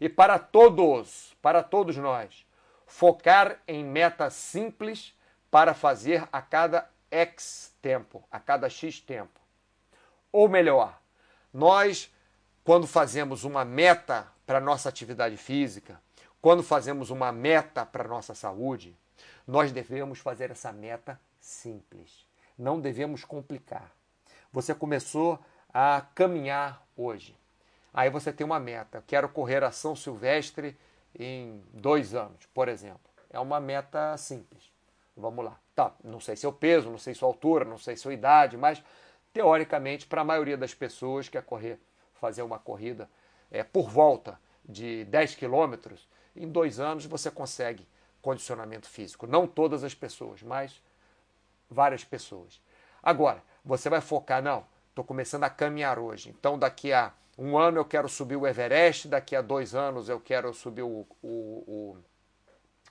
[0.00, 2.46] E para todos, para todos nós,
[2.86, 5.14] focar em metas simples
[5.50, 9.40] para fazer a cada X tempo, a cada X tempo.
[10.32, 10.98] Ou melhor,
[11.52, 12.12] nós,
[12.64, 16.00] quando fazemos uma meta para nossa atividade física,
[16.40, 18.96] quando fazemos uma meta para nossa saúde,
[19.46, 22.24] nós devemos fazer essa meta simples.
[22.56, 23.90] Não devemos complicar.
[24.52, 25.38] Você começou
[25.72, 27.36] a caminhar hoje.
[27.92, 29.02] Aí você tem uma meta.
[29.06, 30.76] Quero correr a São Silvestre
[31.18, 33.00] em dois anos, por exemplo.
[33.28, 34.70] É uma meta simples.
[35.16, 35.58] Vamos lá.
[35.74, 38.82] Tá, não sei seu peso, não sei sua altura, não sei sua idade, mas
[39.32, 41.78] teoricamente, para a maioria das pessoas que quer correr,
[42.14, 43.08] fazer uma corrida
[43.50, 47.86] é, por volta de 10 quilômetros, em dois anos você consegue
[48.22, 49.26] condicionamento físico.
[49.26, 50.82] Não todas as pessoas, mas
[51.68, 52.60] várias pessoas.
[53.02, 57.78] Agora, você vai focar, não, estou começando a caminhar hoje, então daqui a um ano
[57.78, 61.96] eu quero subir o Everest, daqui a dois anos eu quero subir o, o,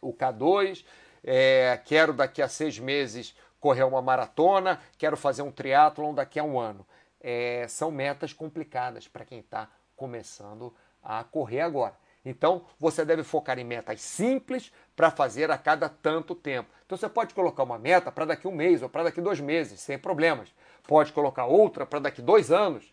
[0.01, 0.83] o, o K2,
[1.23, 6.43] é, quero daqui a seis meses correr uma maratona, quero fazer um triatlon daqui a
[6.43, 6.83] um ano.
[7.21, 11.93] É, são metas complicadas para quem está começando a correr agora.
[12.25, 16.69] Então, você deve focar em metas simples para fazer a cada tanto tempo.
[16.85, 19.79] Então, você pode colocar uma meta para daqui um mês ou para daqui dois meses,
[19.79, 20.51] sem problemas.
[20.87, 22.91] Pode colocar outra para daqui dois anos.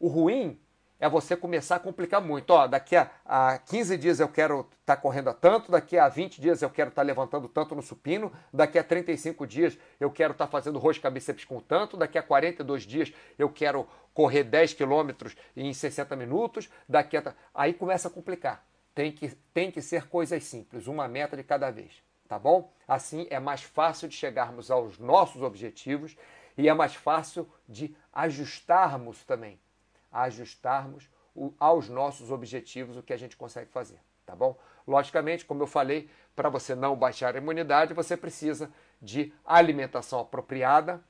[0.00, 0.58] O ruim
[0.98, 2.50] é você começar a complicar muito.
[2.50, 6.08] Ó, daqui a, a 15 dias eu quero estar tá correndo a tanto, daqui a
[6.08, 10.10] 20 dias eu quero estar tá levantando tanto no supino, daqui a 35 dias eu
[10.10, 14.42] quero estar tá fazendo rosca bíceps com tanto, daqui a 42 dias eu quero correr
[14.42, 17.34] 10 quilômetros em 60 minutos, daqui a...
[17.54, 18.64] Aí começa a complicar.
[18.94, 22.72] Tem que, tem que ser coisas simples, uma meta de cada vez, tá bom?
[22.88, 26.16] Assim é mais fácil de chegarmos aos nossos objetivos
[26.56, 29.58] e é mais fácil de ajustarmos também
[30.10, 34.58] ajustarmos o, aos nossos objetivos o que a gente consegue fazer, tá bom?
[34.86, 38.70] Logicamente, como eu falei, para você não baixar a imunidade, você precisa
[39.00, 41.02] de alimentação apropriada.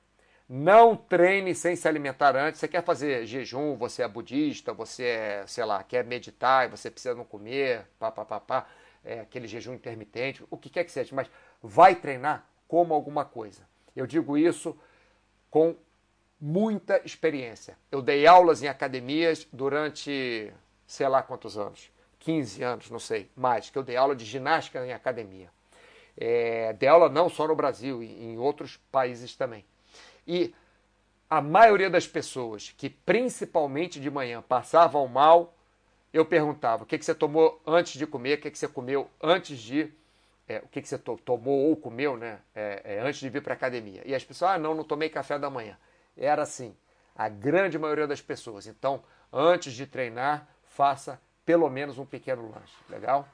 [0.49, 2.59] Não treine sem se alimentar antes.
[2.59, 6.91] Você quer fazer jejum, você é budista, você é, sei lá, quer meditar e você
[6.91, 8.67] precisa não comer, pá, pá, pá, pá,
[9.05, 11.31] é, aquele jejum intermitente, o que quer que seja, mas
[11.63, 13.63] vai treinar como alguma coisa.
[13.95, 14.77] Eu digo isso
[15.51, 15.77] com
[16.41, 17.77] muita experiência.
[17.91, 20.53] Eu dei aulas em academias durante
[20.91, 24.85] sei lá quantos anos, 15 anos, não sei, mais, que eu dei aula de ginástica
[24.85, 25.49] em academia.
[26.17, 29.65] É, dei aula não só no Brasil, em outros países também.
[30.27, 30.53] E
[31.29, 35.55] a maioria das pessoas que, principalmente de manhã, passavam mal,
[36.13, 39.09] eu perguntava: o que, que você tomou antes de comer, o que, que você comeu
[39.23, 39.93] antes de.
[40.49, 43.41] É, o que, que você to tomou ou comeu né, é, é antes de vir
[43.41, 44.03] para a academia?
[44.05, 45.79] E as pessoas: ah, não, não tomei café da manhã
[46.17, 46.77] era assim.
[47.15, 48.67] A grande maioria das pessoas.
[48.67, 52.75] Então, antes de treinar, faça pelo menos um pequeno lanche.
[52.89, 53.29] Legal?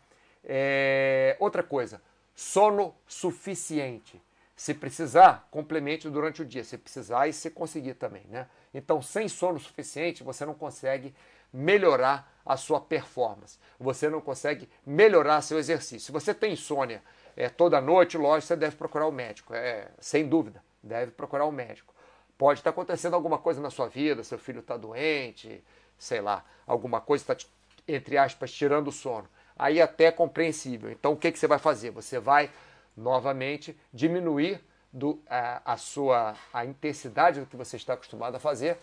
[0.45, 1.37] É...
[1.39, 2.01] Outra coisa,
[2.35, 4.21] sono suficiente.
[4.57, 6.65] Se precisar, complemente durante o dia.
[6.65, 8.49] Se precisar e se conseguir também, né?
[8.73, 11.15] Então, sem sono suficiente, você não consegue
[11.53, 13.59] melhorar a sua performance.
[13.79, 16.07] Você não consegue melhorar seu exercício.
[16.07, 17.03] Se você tem insônia
[17.37, 19.55] é, toda noite, lógico, você deve procurar o um médico.
[19.55, 21.95] É, sem dúvida, deve procurar o um médico.
[22.39, 25.63] Pode estar acontecendo alguma coisa na sua vida, seu filho está doente,
[25.99, 27.49] sei lá, alguma coisa está,
[27.89, 29.29] entre aspas, tirando o sono.
[29.59, 30.91] Aí até é compreensível.
[30.91, 31.91] Então o que, que você vai fazer?
[31.91, 32.51] Você vai
[32.97, 34.61] novamente diminuir
[34.93, 38.79] do, a, a sua a intensidade do que você está acostumado a fazer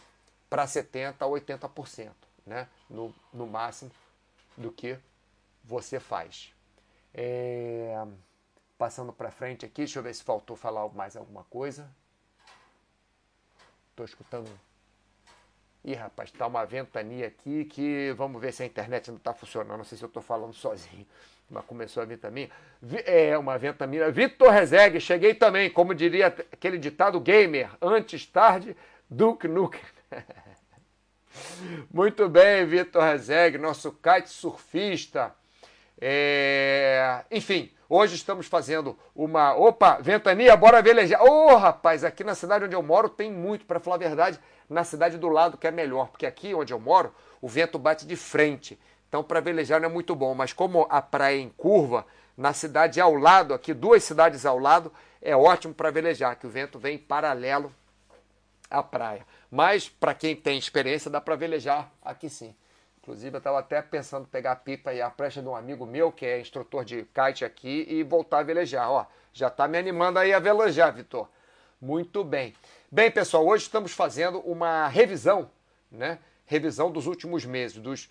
[0.50, 2.12] para 70% a 80%,
[2.46, 2.68] né?
[2.89, 3.92] no, no máximo
[4.56, 4.98] do que
[5.63, 6.54] você faz.
[7.13, 8.06] É...
[8.78, 11.89] Passando para frente aqui, deixa eu ver se faltou falar mais alguma coisa.
[13.93, 14.49] Estou escutando.
[15.86, 19.77] Ih, rapaz, tá uma ventania aqui que vamos ver se a internet não está funcionando.
[19.77, 21.06] Não sei se eu estou falando sozinho,
[21.47, 22.49] mas começou a também.
[23.06, 24.10] É uma ventania.
[24.10, 28.75] Vitor Rezegue, cheguei também, como diria aquele ditado gamer, antes tarde,
[29.08, 29.79] Duke Nukem.
[31.93, 35.36] Muito bem, Vitor Rezegue, nosso kite surfista.
[36.06, 37.24] É...
[37.32, 39.54] Enfim, Hoje estamos fazendo uma.
[39.54, 41.22] Opa, ventania, bora velejar.
[41.22, 44.39] Ô, oh, rapaz, aqui na cidade onde eu moro tem muito, para falar a verdade,
[44.68, 48.08] na cidade do lado que é melhor, porque aqui onde eu moro o vento bate
[48.08, 48.80] de frente.
[49.08, 52.04] Então, para velejar não é muito bom, mas como a praia é em curva,
[52.36, 56.50] na cidade ao lado, aqui duas cidades ao lado, é ótimo para velejar, que o
[56.50, 57.72] vento vem paralelo
[58.72, 59.24] à praia.
[59.52, 62.56] Mas para quem tem experiência, dá para velejar aqui sim.
[63.04, 65.86] Inclusive, eu estava até pensando em pegar a pipa e a prancha de um amigo
[65.86, 68.89] meu, que é instrutor de kite aqui, e voltar a velejar.
[68.89, 71.30] Ó, já está me animando aí a velejar, Vitor.
[71.80, 72.56] Muito bem.
[72.89, 75.52] Bem, pessoal, hoje estamos fazendo uma revisão
[75.94, 78.10] né, revisão dos últimos meses, dos,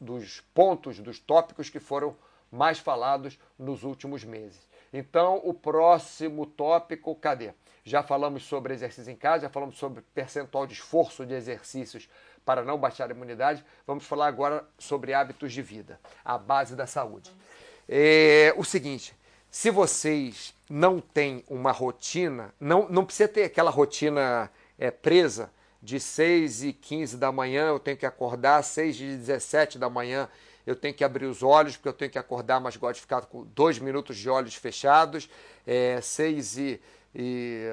[0.00, 2.16] dos pontos, dos tópicos que foram
[2.50, 4.66] mais falados nos últimos meses.
[4.92, 7.52] Então, o próximo tópico, cadê?
[7.84, 12.08] Já falamos sobre exercício em casa, já falamos sobre percentual de esforço de exercícios
[12.46, 13.62] para não baixar a imunidade.
[13.86, 17.30] Vamos falar agora sobre hábitos de vida, a base da saúde.
[17.88, 19.14] É o seguinte,
[19.50, 25.50] se vocês não têm uma rotina, não, não precisa ter aquela rotina é, presa
[25.82, 30.28] de 6 e 15 da manhã, eu tenho que acordar, 6 e 17 da manhã,
[30.66, 33.22] eu tenho que abrir os olhos, porque eu tenho que acordar, mas gosto de ficar
[33.22, 35.28] com dois minutos de olhos fechados,
[35.66, 36.80] é, 6 e,
[37.14, 37.70] e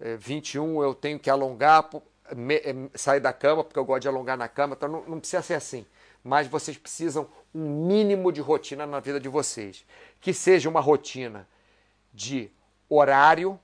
[0.00, 1.88] é, 21 eu tenho que alongar,
[2.34, 5.18] me, é, sair da cama, porque eu gosto de alongar na cama, então não, não
[5.20, 5.86] precisa ser assim.
[6.22, 9.84] Mas vocês precisam um mínimo de rotina na vida de vocês.
[10.20, 11.46] Que seja uma rotina
[12.12, 12.50] de
[12.88, 13.60] horário,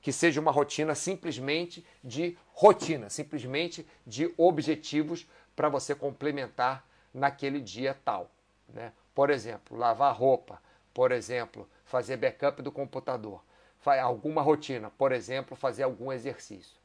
[0.00, 7.96] que seja uma rotina simplesmente de rotina, simplesmente de objetivos para você complementar naquele dia
[8.04, 8.30] tal.
[8.68, 8.92] Né?
[9.14, 10.62] Por exemplo, lavar roupa,
[10.94, 13.42] por exemplo, fazer backup do computador,
[13.84, 16.76] alguma rotina, por exemplo, fazer algum exercício.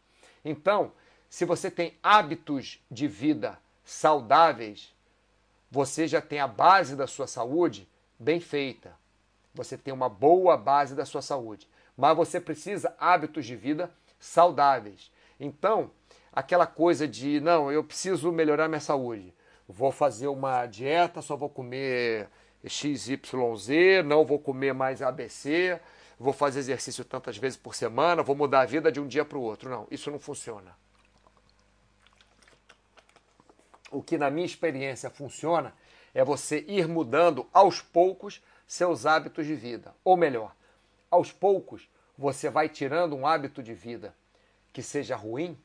[0.44, 0.92] Então,
[1.32, 4.94] se você tem hábitos de vida saudáveis,
[5.72, 7.90] você já tem a base da sua saúde
[8.20, 8.94] bem feita.
[9.56, 11.68] Você tem uma boa base da sua saúde
[12.02, 15.12] mas você precisa hábitos de vida saudáveis.
[15.40, 15.92] Então,
[16.32, 19.32] aquela coisa de não, eu preciso melhorar minha saúde.
[19.68, 22.28] Vou fazer uma dieta, só vou comer
[22.66, 25.80] XYZ, não vou comer mais ABC,
[26.20, 29.38] vou fazer exercício tantas vezes por semana, vou mudar a vida de um dia para
[29.38, 29.70] o outro.
[29.70, 30.76] Não, isso não funciona.
[33.92, 35.74] O que na minha experiência funciona
[36.14, 39.94] é você ir mudando aos poucos seus hábitos de vida.
[40.04, 40.56] Ou melhor,
[41.10, 44.16] aos poucos, você vai tirando um hábito de vida
[44.72, 45.58] que seja ruim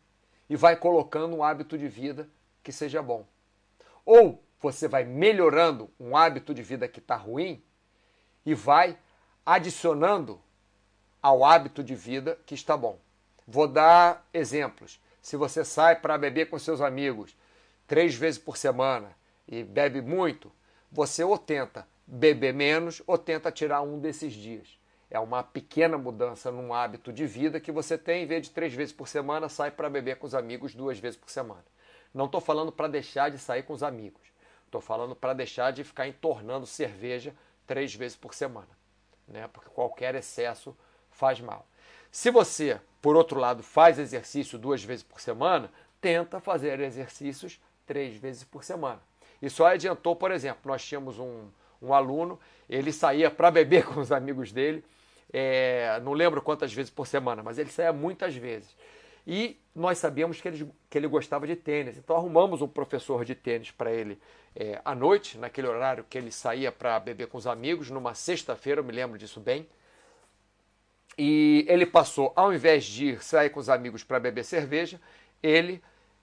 [0.50, 2.28] e vai colocando um hábito de vida
[2.62, 3.24] que seja bom.
[4.04, 7.62] Ou você vai melhorando um hábito de vida que está ruim
[8.44, 8.98] e vai
[9.44, 10.40] adicionando
[11.22, 12.98] ao hábito de vida que está bom.
[13.46, 15.00] Vou dar exemplos.
[15.22, 17.36] Se você sai para beber com seus amigos
[17.86, 20.52] três vezes por semana e bebe muito,
[20.90, 24.78] você ou tenta beber menos ou tenta tirar um desses dias.
[25.10, 28.74] É uma pequena mudança num hábito de vida que você tem, em vez de três
[28.74, 31.64] vezes por semana, sai para beber com os amigos duas vezes por semana.
[32.12, 34.22] Não estou falando para deixar de sair com os amigos.
[34.64, 37.34] Estou falando para deixar de ficar entornando cerveja
[37.66, 38.68] três vezes por semana.
[39.28, 39.48] Né?
[39.52, 40.76] Porque qualquer excesso
[41.10, 41.66] faz mal.
[42.10, 45.70] Se você, por outro lado, faz exercício duas vezes por semana,
[46.00, 49.00] tenta fazer exercícios três vezes por semana.
[49.40, 51.46] E só adiantou, por exemplo, nós tínhamos um,
[51.80, 54.84] um aluno, ele saía para beber com os amigos dele
[55.32, 58.74] é, não lembro quantas vezes por semana, mas ele saía muitas vezes.
[59.26, 63.34] E nós sabíamos que ele, que ele gostava de tênis, então arrumamos um professor de
[63.34, 64.18] tênis para ele
[64.54, 68.80] é, à noite, naquele horário que ele saía para beber com os amigos, numa sexta-feira,
[68.80, 69.66] eu me lembro disso bem.
[71.18, 75.00] E ele passou, ao invés de ir sair com os amigos para beber cerveja,
[75.42, 75.82] ele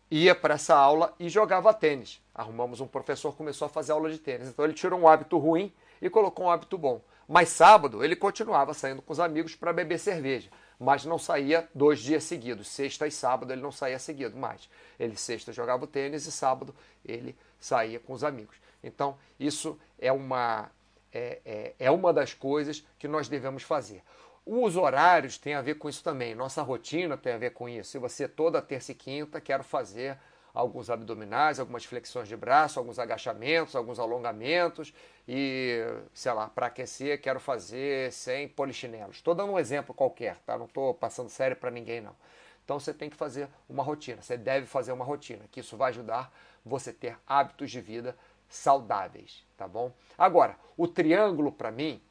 [0.10, 2.22] ia para essa aula e jogava tênis.
[2.34, 4.48] Arrumamos um professor, começou a fazer aula de tênis.
[4.48, 7.02] Então ele tirou um hábito ruim e colocou um hábito bom.
[7.28, 12.00] Mas sábado ele continuava saindo com os amigos para beber cerveja, mas não saía dois
[12.00, 12.68] dias seguidos.
[12.68, 14.70] Sexta e sábado ele não saía seguido mais.
[15.00, 18.58] Ele sexta jogava tênis e sábado ele saía com os amigos.
[18.84, 20.70] Então isso é uma,
[21.12, 24.04] é, é, é uma das coisas que nós devemos fazer.
[24.45, 26.36] Os horários têm a ver com isso também.
[26.36, 27.91] Nossa rotina tem a ver com isso.
[27.91, 30.17] Se você toda terça e quinta quero fazer
[30.53, 34.93] alguns abdominais, algumas flexões de braço, alguns agachamentos, alguns alongamentos
[35.27, 35.82] e,
[36.13, 39.15] sei lá, para aquecer quero fazer sem polichinelos.
[39.15, 40.58] Estou dando um exemplo qualquer, tá?
[40.58, 42.15] Não estou passando sério para ninguém não.
[42.63, 45.89] Então você tem que fazer uma rotina, você deve fazer uma rotina, que isso vai
[45.89, 46.32] ajudar
[46.63, 48.15] você a ter hábitos de vida
[48.47, 49.91] saudáveis, tá bom?
[50.17, 52.01] Agora, o triângulo para mim,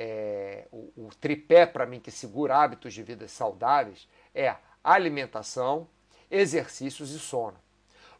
[0.00, 5.88] é, o, o tripé para mim que segura hábitos de vida saudáveis é alimentação,
[6.30, 7.56] exercícios e sono.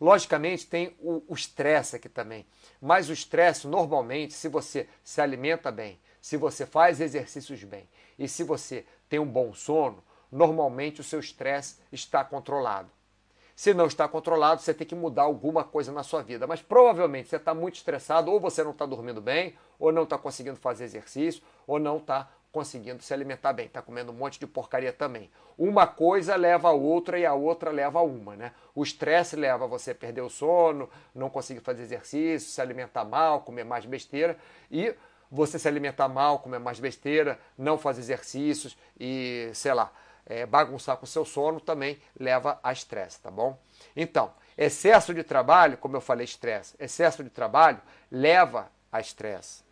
[0.01, 2.47] Logicamente, tem o estresse aqui também.
[2.81, 7.89] Mas o estresse, normalmente, se você se alimenta bem, se você faz exercícios bem
[8.19, 12.91] e se você tem um bom sono, normalmente o seu estresse está controlado.
[13.59, 16.47] Se não está controlado, você tem que mudar alguma coisa na sua vida.
[16.47, 20.17] Mas provavelmente você está muito estressado, ou você não está dormindo bem, ou não está
[20.17, 24.47] conseguindo fazer exercício, ou não está conseguindo se alimentar bem, está comendo um monte de
[24.47, 25.31] porcaria também.
[25.57, 28.53] Uma coisa leva a outra e a outra leva a uma, né?
[28.75, 33.43] O estresse leva a você perder o sono, não conseguir fazer exercício, se alimentar mal,
[33.43, 34.37] comer mais besteira
[34.71, 34.95] e
[35.31, 39.93] você se alimentar mal, comer mais besteira, não fazer exercícios e, sei lá,
[40.25, 43.59] é, bagunçar com o seu sono também leva a estresse, tá bom?
[43.95, 49.68] Então, excesso de trabalho, como eu falei, estresse, excesso de trabalho leva a estresse.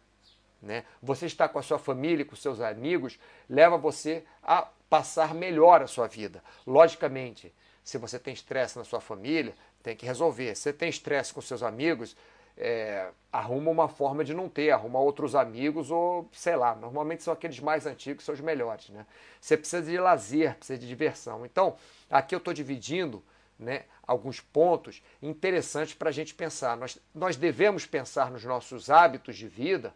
[0.66, 0.84] Né?
[1.00, 5.86] Você está com a sua família, com seus amigos, leva você a passar melhor a
[5.86, 6.42] sua vida.
[6.66, 10.54] Logicamente, se você tem estresse na sua família, tem que resolver.
[10.54, 12.16] Se você tem estresse com seus amigos,
[12.56, 17.32] é, arruma uma forma de não ter, arruma outros amigos ou sei lá, normalmente são
[17.32, 18.88] aqueles mais antigos, são os melhores.
[18.88, 19.06] Né?
[19.40, 21.46] Você precisa de lazer, precisa de diversão.
[21.46, 21.76] Então,
[22.10, 23.22] aqui eu estou dividindo
[23.58, 26.76] né, alguns pontos interessantes para a gente pensar.
[26.76, 29.94] Nós, nós devemos pensar nos nossos hábitos de vida,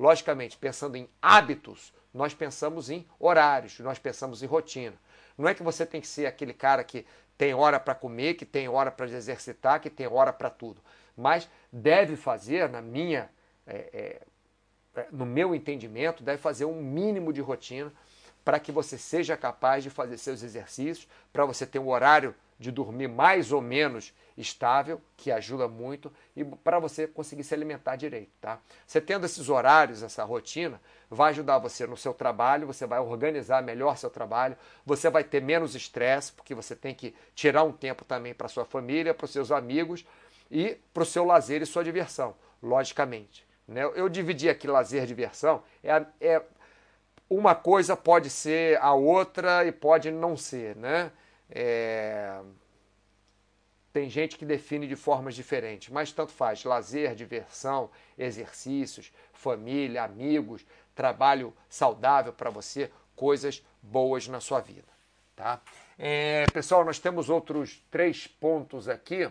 [0.00, 4.96] logicamente, pensando em hábitos, nós pensamos em horários, nós pensamos em rotina.
[5.38, 7.06] Não é que você tem que ser aquele cara que
[7.38, 10.82] tem hora para comer, que tem hora para exercitar, que tem hora para tudo
[11.20, 13.30] mas deve fazer, na minha,
[13.66, 14.20] é,
[14.96, 17.92] é, no meu entendimento, deve fazer um mínimo de rotina
[18.44, 22.70] para que você seja capaz de fazer seus exercícios, para você ter um horário de
[22.70, 28.30] dormir mais ou menos estável, que ajuda muito, e para você conseguir se alimentar direito,
[28.40, 28.58] tá?
[28.86, 30.80] Você tendo esses horários, essa rotina,
[31.10, 35.42] vai ajudar você no seu trabalho, você vai organizar melhor seu trabalho, você vai ter
[35.42, 39.30] menos estresse, porque você tem que tirar um tempo também para sua família, para os
[39.30, 40.04] seus amigos,
[40.50, 43.46] e para o seu lazer e sua diversão, logicamente.
[43.66, 43.84] Né?
[43.94, 45.62] Eu dividi aqui lazer e diversão.
[45.82, 46.42] É, é,
[47.28, 50.74] uma coisa pode ser a outra e pode não ser.
[50.74, 51.12] Né?
[51.48, 52.40] É,
[53.92, 56.64] tem gente que define de formas diferentes, mas tanto faz.
[56.64, 60.64] Lazer, diversão, exercícios, família, amigos,
[60.94, 64.88] trabalho saudável para você, coisas boas na sua vida.
[65.34, 65.60] Tá?
[65.98, 69.30] É, pessoal, nós temos outros três pontos aqui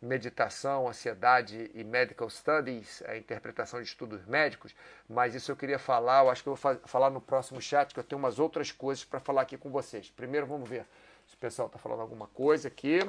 [0.00, 4.74] meditação, ansiedade e medical studies, a interpretação de estudos médicos,
[5.08, 8.00] mas isso eu queria falar, eu acho que eu vou falar no próximo chat, que
[8.00, 10.10] eu tenho umas outras coisas para falar aqui com vocês.
[10.10, 10.86] Primeiro vamos ver
[11.26, 13.00] se o pessoal está falando alguma coisa aqui.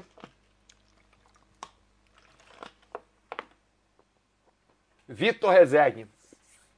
[5.12, 6.08] Vitor Rezegue.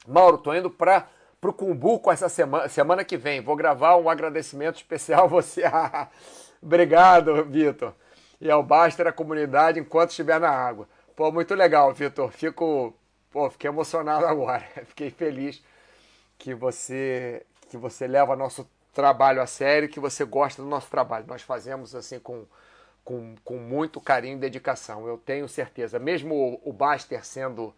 [0.07, 1.07] Mauro, tô indo para
[1.41, 3.41] o Cumbuco essa semana, semana que vem.
[3.41, 5.63] Vou gravar um agradecimento especial a você.
[6.61, 7.93] Obrigado, Vitor
[8.43, 10.87] e ao Baster a comunidade enquanto estiver na água.
[11.15, 12.29] Pô, muito legal, Vitor.
[12.29, 12.93] Fico,
[13.31, 14.61] pô, fiquei emocionado agora.
[14.85, 15.63] Fiquei feliz
[16.37, 21.25] que você que você leva nosso trabalho a sério, que você gosta do nosso trabalho.
[21.25, 22.45] Nós fazemos assim com,
[23.03, 25.07] com, com muito carinho e dedicação.
[25.07, 25.97] Eu tenho certeza.
[25.97, 27.73] Mesmo o, o Baster sendo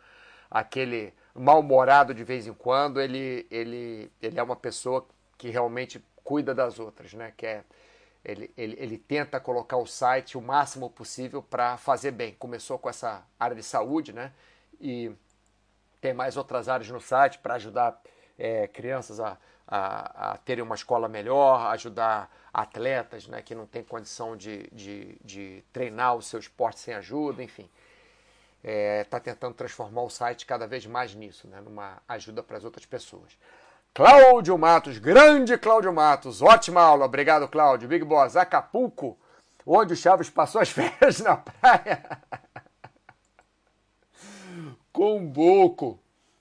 [0.55, 5.05] aquele mal-humorado de vez em quando, ele, ele, ele é uma pessoa
[5.37, 7.33] que realmente cuida das outras, né?
[7.35, 7.63] Que é,
[8.23, 12.33] ele, ele, ele tenta colocar o site o máximo possível para fazer bem.
[12.39, 14.31] Começou com essa área de saúde, né?
[14.79, 15.11] E
[15.99, 18.01] tem mais outras áreas no site para ajudar
[18.39, 19.37] é, crianças a,
[19.67, 25.17] a, a, terem uma escola melhor, ajudar atletas né, que não têm condição de, de,
[25.21, 27.69] de treinar o seu esporte sem ajuda, enfim.
[28.66, 32.57] Está é, tá tentando transformar o site cada vez mais nisso, né, numa ajuda para
[32.57, 33.38] as outras pessoas.
[33.93, 37.88] Cláudio Matos, grande Cláudio Matos, ótima aula, obrigado Cláudio.
[37.88, 39.20] Big Boss, Acapulco,
[39.63, 42.01] onde o Chaves passou as férias na praia.
[44.91, 45.99] Combuco.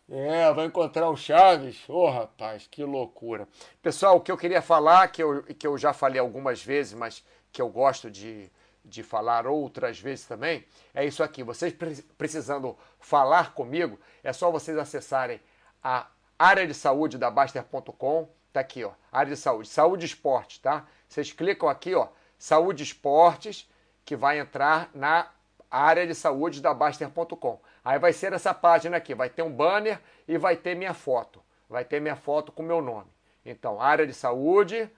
[0.08, 1.86] É, vai encontrar o Chaves.
[1.90, 3.46] Ô, oh, rapaz, que loucura.
[3.82, 7.22] Pessoal, o que eu queria falar, que eu, que eu já falei algumas vezes, mas
[7.52, 8.50] que eu gosto de,
[8.84, 11.42] de falar outras vezes também, é isso aqui.
[11.42, 11.74] Vocês
[12.18, 15.40] precisando falar comigo, é só vocês acessarem
[15.82, 16.06] a
[16.38, 20.86] área de saúde da Baster.com, tá aqui, ó, área de saúde, saúde e esporte, tá?
[21.08, 22.08] Vocês clicam aqui, ó,
[22.38, 23.68] saúde e esportes,
[24.04, 25.28] que vai entrar na
[25.70, 27.60] área de saúde da Baster.com.
[27.84, 31.42] Aí vai ser essa página aqui, vai ter um banner e vai ter minha foto.
[31.68, 33.10] Vai ter minha foto com meu nome.
[33.44, 34.90] Então, área de saúde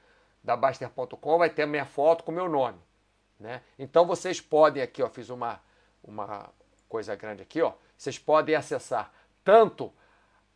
[0.42, 2.78] da Baster.com vai ter minha foto com meu nome.
[3.38, 3.62] Né?
[3.78, 5.60] Então vocês podem aqui, ó, fiz uma,
[6.02, 6.50] uma
[6.88, 7.72] coisa grande aqui, ó.
[7.96, 9.12] Vocês podem acessar
[9.44, 9.92] tanto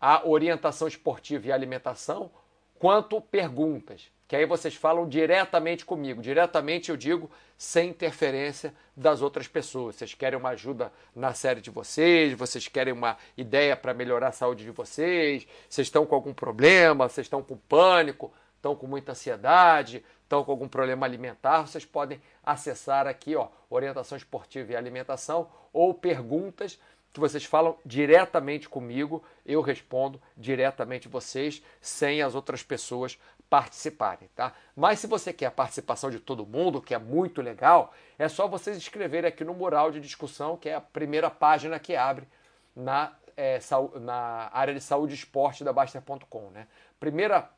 [0.01, 2.31] a orientação esportiva e alimentação,
[2.79, 6.23] quanto perguntas, que aí vocês falam diretamente comigo.
[6.23, 9.97] Diretamente eu digo sem interferência das outras pessoas.
[9.97, 14.33] Vocês querem uma ajuda na série de vocês, vocês querem uma ideia para melhorar a
[14.33, 19.13] saúde de vocês, vocês estão com algum problema, vocês estão com pânico, estão com muita
[19.13, 25.49] ansiedade, estão com algum problema alimentar, vocês podem acessar aqui, ó, orientação esportiva e alimentação
[25.73, 26.79] ou perguntas
[27.13, 34.53] que vocês falam diretamente comigo, eu respondo diretamente vocês, sem as outras pessoas participarem, tá?
[34.77, 38.47] Mas se você quer a participação de todo mundo, que é muito legal, é só
[38.47, 42.29] vocês escreverem aqui no mural de discussão, que é a primeira página que abre
[42.77, 43.59] na, é,
[44.01, 46.69] na área de saúde e esporte da Baster.com, né?
[47.01, 47.51] Primeira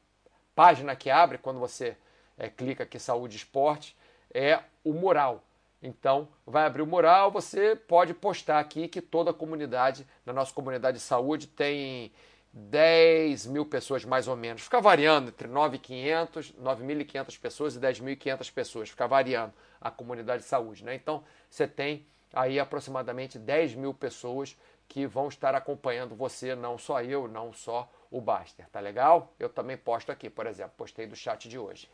[0.55, 1.96] página que abre quando você
[2.38, 3.96] é, clica aqui Saúde e Esporte,
[4.32, 5.44] é o mural.
[5.82, 10.53] Então, vai abrir o mural, você pode postar aqui que toda a comunidade, na nossa
[10.53, 12.12] comunidade de saúde, tem
[12.53, 14.62] 10 mil pessoas mais ou menos.
[14.62, 18.90] Fica variando entre 9.500, 9.500 pessoas e 10.500 pessoas.
[18.90, 20.84] Fica variando a comunidade de saúde.
[20.84, 20.94] Né?
[20.94, 24.57] Então, você tem aí aproximadamente 10 mil pessoas
[24.93, 28.68] que vão estar acompanhando você, não só eu, não só o Baster.
[28.70, 29.32] Tá legal?
[29.40, 30.74] Eu também posto aqui, por exemplo.
[30.76, 31.88] Postei do chat de hoje.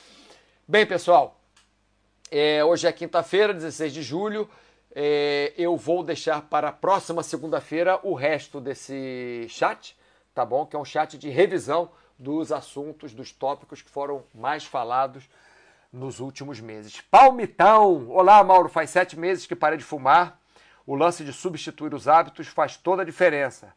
[0.68, 1.40] Bem, pessoal,
[2.30, 4.46] é, hoje é quinta-feira, 16 de julho.
[4.94, 9.96] É, eu vou deixar para a próxima segunda-feira o resto desse chat,
[10.34, 10.66] tá bom?
[10.66, 15.24] Que é um chat de revisão dos assuntos, dos tópicos que foram mais falados
[15.90, 17.00] nos últimos meses.
[17.10, 18.06] Palmitão!
[18.10, 18.68] Olá, Mauro.
[18.68, 20.38] Faz sete meses que parei de fumar.
[20.88, 23.74] O lance de substituir os hábitos faz toda a diferença.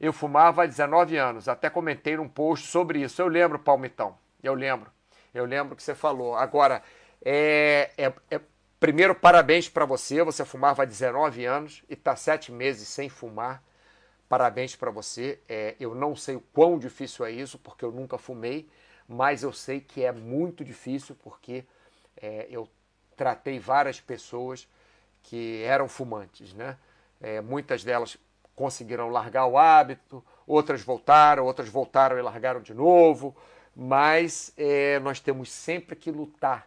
[0.00, 3.20] Eu fumava há 19 anos, até comentei num post sobre isso.
[3.20, 4.16] Eu lembro, Palmitão.
[4.42, 4.90] Eu lembro.
[5.34, 6.34] Eu lembro que você falou.
[6.34, 6.82] Agora,
[7.22, 8.40] é, é, é
[8.80, 10.22] Primeiro, parabéns para você.
[10.22, 13.62] Você fumava há 19 anos e está sete meses sem fumar.
[14.26, 15.38] Parabéns para você.
[15.46, 18.66] É, eu não sei o quão difícil é isso, porque eu nunca fumei,
[19.06, 21.66] mas eu sei que é muito difícil, porque
[22.16, 22.66] é, eu
[23.14, 24.66] tratei várias pessoas
[25.26, 26.52] que eram fumantes.
[26.54, 26.76] Né?
[27.20, 28.16] É, muitas delas
[28.54, 33.36] conseguiram largar o hábito, outras voltaram, outras voltaram e largaram de novo,
[33.74, 36.66] mas é, nós temos sempre que lutar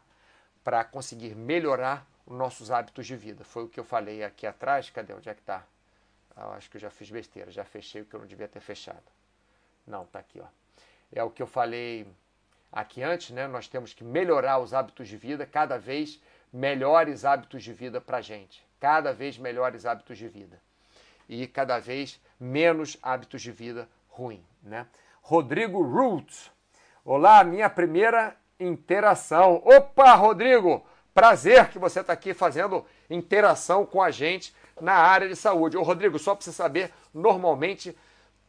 [0.63, 3.43] para conseguir melhorar os nossos hábitos de vida.
[3.43, 4.89] Foi o que eu falei aqui atrás.
[4.89, 5.13] Cadê?
[5.13, 5.65] Onde é que está?
[6.35, 8.59] Ah, acho que eu já fiz besteira, já fechei o que eu não devia ter
[8.59, 9.01] fechado.
[9.87, 10.45] Não, está aqui, ó.
[11.11, 12.05] É o que eu falei
[12.71, 13.47] aqui antes, né?
[13.47, 16.21] Nós temos que melhorar os hábitos de vida, cada vez
[16.51, 18.65] melhores hábitos de vida para a gente.
[18.79, 20.61] Cada vez melhores hábitos de vida.
[21.27, 24.87] E cada vez menos hábitos de vida ruim, né?
[25.21, 26.51] Rodrigo Roots.
[27.05, 29.61] Olá, minha primeira interação.
[29.65, 30.85] Opa, Rodrigo!
[31.13, 35.77] Prazer que você está aqui fazendo interação com a gente na área de saúde.
[35.77, 37.95] Ô, Rodrigo, só para você saber, normalmente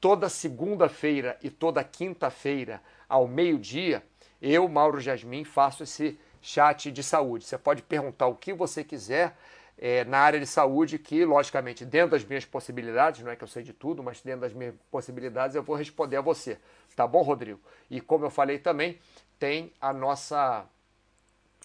[0.01, 4.03] toda segunda-feira e toda quinta-feira, ao meio-dia,
[4.41, 7.45] eu, Mauro Jasmin, faço esse chat de saúde.
[7.45, 9.37] Você pode perguntar o que você quiser
[9.77, 13.49] é, na área de saúde, que, logicamente, dentro das minhas possibilidades, não é que eu
[13.49, 16.59] sei de tudo, mas dentro das minhas possibilidades, eu vou responder a você.
[16.95, 17.61] Tá bom, Rodrigo?
[17.89, 18.99] E como eu falei também,
[19.39, 20.67] tem a nossa,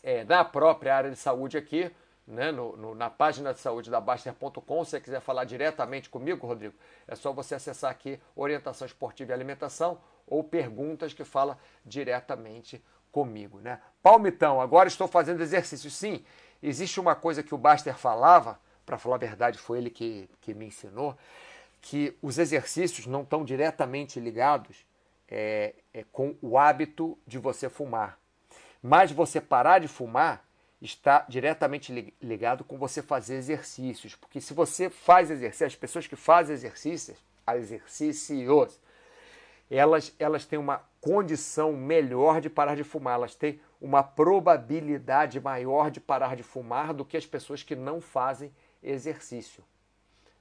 [0.02, 1.92] é, na própria área de saúde aqui,
[2.26, 6.48] né, no, no, na página de saúde da Baster.com, se você quiser falar diretamente comigo,
[6.48, 6.74] Rodrigo,
[7.08, 12.84] é só você acessar aqui Orientação Esportiva e Alimentação ou Perguntas que fala diretamente
[13.16, 13.62] comigo.
[13.62, 13.80] Né?
[14.04, 15.90] Palmitão, agora estou fazendo exercício.
[15.90, 16.22] Sim,
[16.62, 20.54] existe uma coisa que o Baster falava, para falar a verdade, foi ele que, que
[20.54, 21.18] me ensinou,
[21.82, 24.86] que os exercícios não estão diretamente ligados
[25.30, 28.20] é, é, com o hábito de você fumar.
[28.84, 30.44] Mas você parar de fumar
[30.82, 34.14] está diretamente ligado com você fazer exercícios.
[34.14, 37.18] Porque se você faz exercícios, as pessoas que fazem exercícios,
[37.56, 38.78] exercícios,
[39.70, 45.92] elas, elas têm uma condição melhor de parar de fumar, elas têm uma probabilidade maior
[45.92, 48.52] de parar de fumar do que as pessoas que não fazem
[48.82, 49.64] exercício.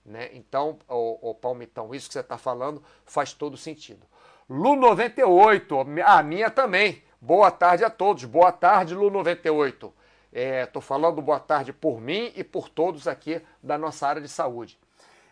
[0.05, 0.31] Né?
[0.35, 4.07] Então, o, Palmitão, isso que você está falando faz todo sentido.
[4.51, 7.03] Lu98, a minha também.
[7.20, 8.25] Boa tarde a todos.
[8.27, 9.91] Boa tarde, Lu98.
[10.33, 14.29] Estou é, falando boa tarde por mim e por todos aqui da nossa área de
[14.29, 14.79] saúde.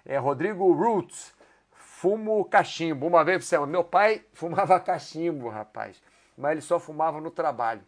[0.05, 1.35] É, Rodrigo Roots,
[2.03, 3.07] fumo cachimbo.
[3.07, 3.71] Uma vez por semana.
[3.71, 6.03] Meu pai fumava cachimbo, rapaz,
[6.37, 7.83] mas ele só fumava no trabalho.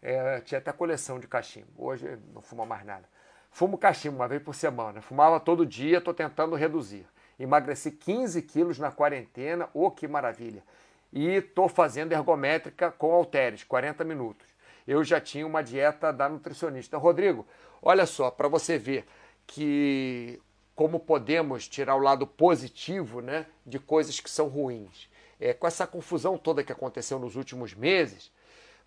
[0.00, 1.68] É, tinha até coleção de cachimbo.
[1.76, 3.04] Hoje não fuma mais nada.
[3.50, 5.02] Fumo cachimbo uma vez por semana.
[5.02, 7.06] Fumava todo dia, estou tentando reduzir.
[7.38, 10.62] Emagreci 15 quilos na quarentena, oh que maravilha!
[11.12, 14.46] E estou fazendo ergométrica com halteres, 40 minutos.
[14.86, 16.96] Eu já tinha uma dieta da nutricionista.
[16.96, 17.46] Rodrigo,
[17.82, 19.04] olha só, para você ver
[19.46, 20.40] que
[20.74, 25.08] como podemos tirar o lado positivo né, de coisas que são ruins.
[25.38, 28.30] É, com essa confusão toda que aconteceu nos últimos meses,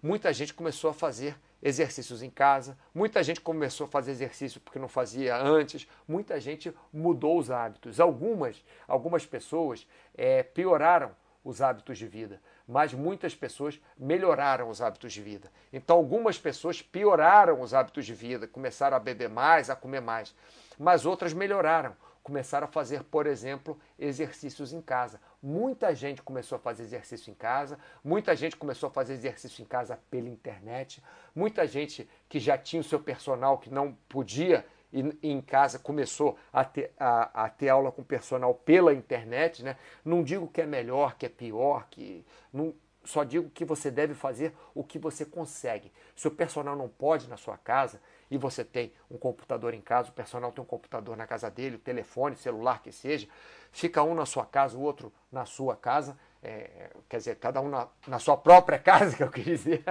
[0.02, 4.80] muita gente começou a fazer exercícios em casa, muita gente começou a fazer exercício porque
[4.80, 8.00] não fazia antes, muita gente mudou os hábitos.
[8.00, 11.12] Algumas, algumas pessoas é, pioraram
[11.44, 15.52] os hábitos de vida, mas muitas pessoas melhoraram os hábitos de vida.
[15.72, 20.36] Então, algumas pessoas pioraram os hábitos de vida, começaram a beber mais, a comer mais,
[20.78, 21.96] mas outras melhoraram
[22.26, 25.22] começaram a fazer, por exemplo, exercícios em casa.
[25.44, 29.66] Muita gente começou a fazer exercício em casa, muita gente começou a fazer exercício em
[29.66, 31.04] casa pela internet,
[31.36, 36.38] muita gente que já tinha o seu personal que não podia ir em casa começou
[36.52, 39.64] a ter, a, a ter aula com personal pela internet.
[39.64, 39.76] Né?
[40.04, 42.74] Não digo que é melhor, que é pior, que não,
[43.06, 45.92] só digo que você deve fazer o que você consegue.
[46.16, 50.10] Se o personal não pode na sua casa e você tem um computador em casa,
[50.10, 53.28] o personal tem um computador na casa dele, telefone, celular que seja,
[53.72, 57.70] fica um na sua casa, o outro na sua casa, é, quer dizer, cada um
[57.70, 59.84] na, na sua própria casa, que eu quis dizer,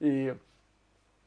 [0.00, 0.32] e,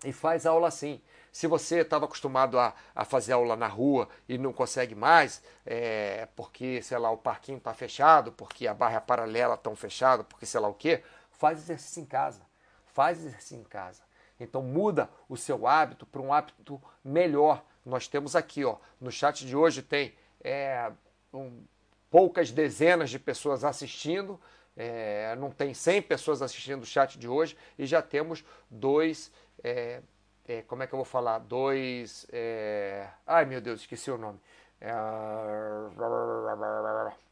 [0.05, 1.01] e faz aula assim.
[1.31, 6.27] Se você estava acostumado a, a fazer aula na rua e não consegue mais, é,
[6.35, 10.59] porque, sei lá, o parquinho está fechado, porque a barra paralela está fechada, porque sei
[10.59, 12.41] lá o quê, faz exercício em casa.
[12.87, 14.01] Faz exercício em casa.
[14.39, 17.63] Então muda o seu hábito para um hábito melhor.
[17.85, 20.13] Nós temos aqui, ó, no chat de hoje tem
[20.43, 20.91] é,
[21.33, 21.63] um,
[22.09, 24.39] poucas dezenas de pessoas assistindo,
[24.75, 29.31] é, não tem 100 pessoas assistindo o chat de hoje e já temos dois
[29.63, 30.01] é,
[30.49, 31.37] é, como é que eu vou falar?
[31.37, 32.25] Dois.
[32.31, 33.07] É...
[33.25, 34.39] Ai meu Deus, esqueci o nome.
[34.81, 34.91] É...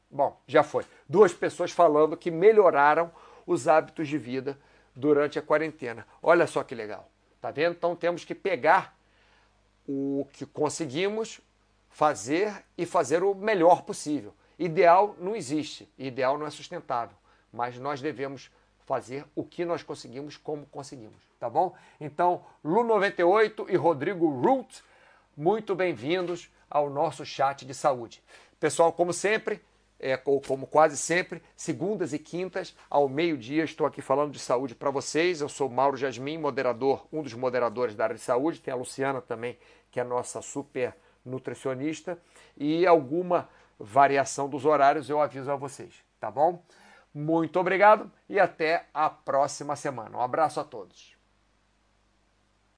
[0.09, 0.86] Bom, já foi.
[1.09, 3.11] Duas pessoas falando que melhoraram
[3.45, 4.55] os hábitos de vida
[4.95, 6.05] durante a quarentena.
[6.22, 7.09] Olha só que legal.
[7.41, 7.74] Tá vendo?
[7.74, 8.95] Então temos que pegar
[9.88, 11.41] o que conseguimos
[11.89, 14.34] fazer e fazer o melhor possível.
[14.59, 17.18] Ideal não existe, ideal não é sustentável,
[17.51, 18.51] mas nós devemos
[18.88, 21.75] fazer o que nós conseguimos como conseguimos, tá bom?
[21.99, 24.81] Então, Lu98 e Rodrigo Root,
[25.35, 28.23] muito bem-vindos ao nosso chat de saúde.
[28.61, 29.61] Pessoal, como sempre,
[29.99, 34.73] é, ou como quase sempre, segundas e quintas, ao meio-dia, estou aqui falando de saúde
[34.73, 35.41] para vocês.
[35.41, 38.61] Eu sou Mauro Jasmin, moderador, um dos moderadores da área de saúde.
[38.61, 39.59] Tem a Luciana também,
[39.91, 42.17] que é nossa super nutricionista.
[42.55, 46.63] E alguma variação dos horários eu aviso a vocês, tá bom?
[47.18, 50.20] Muito obrigado e até a próxima semana.
[50.20, 51.16] Um abraço a todos.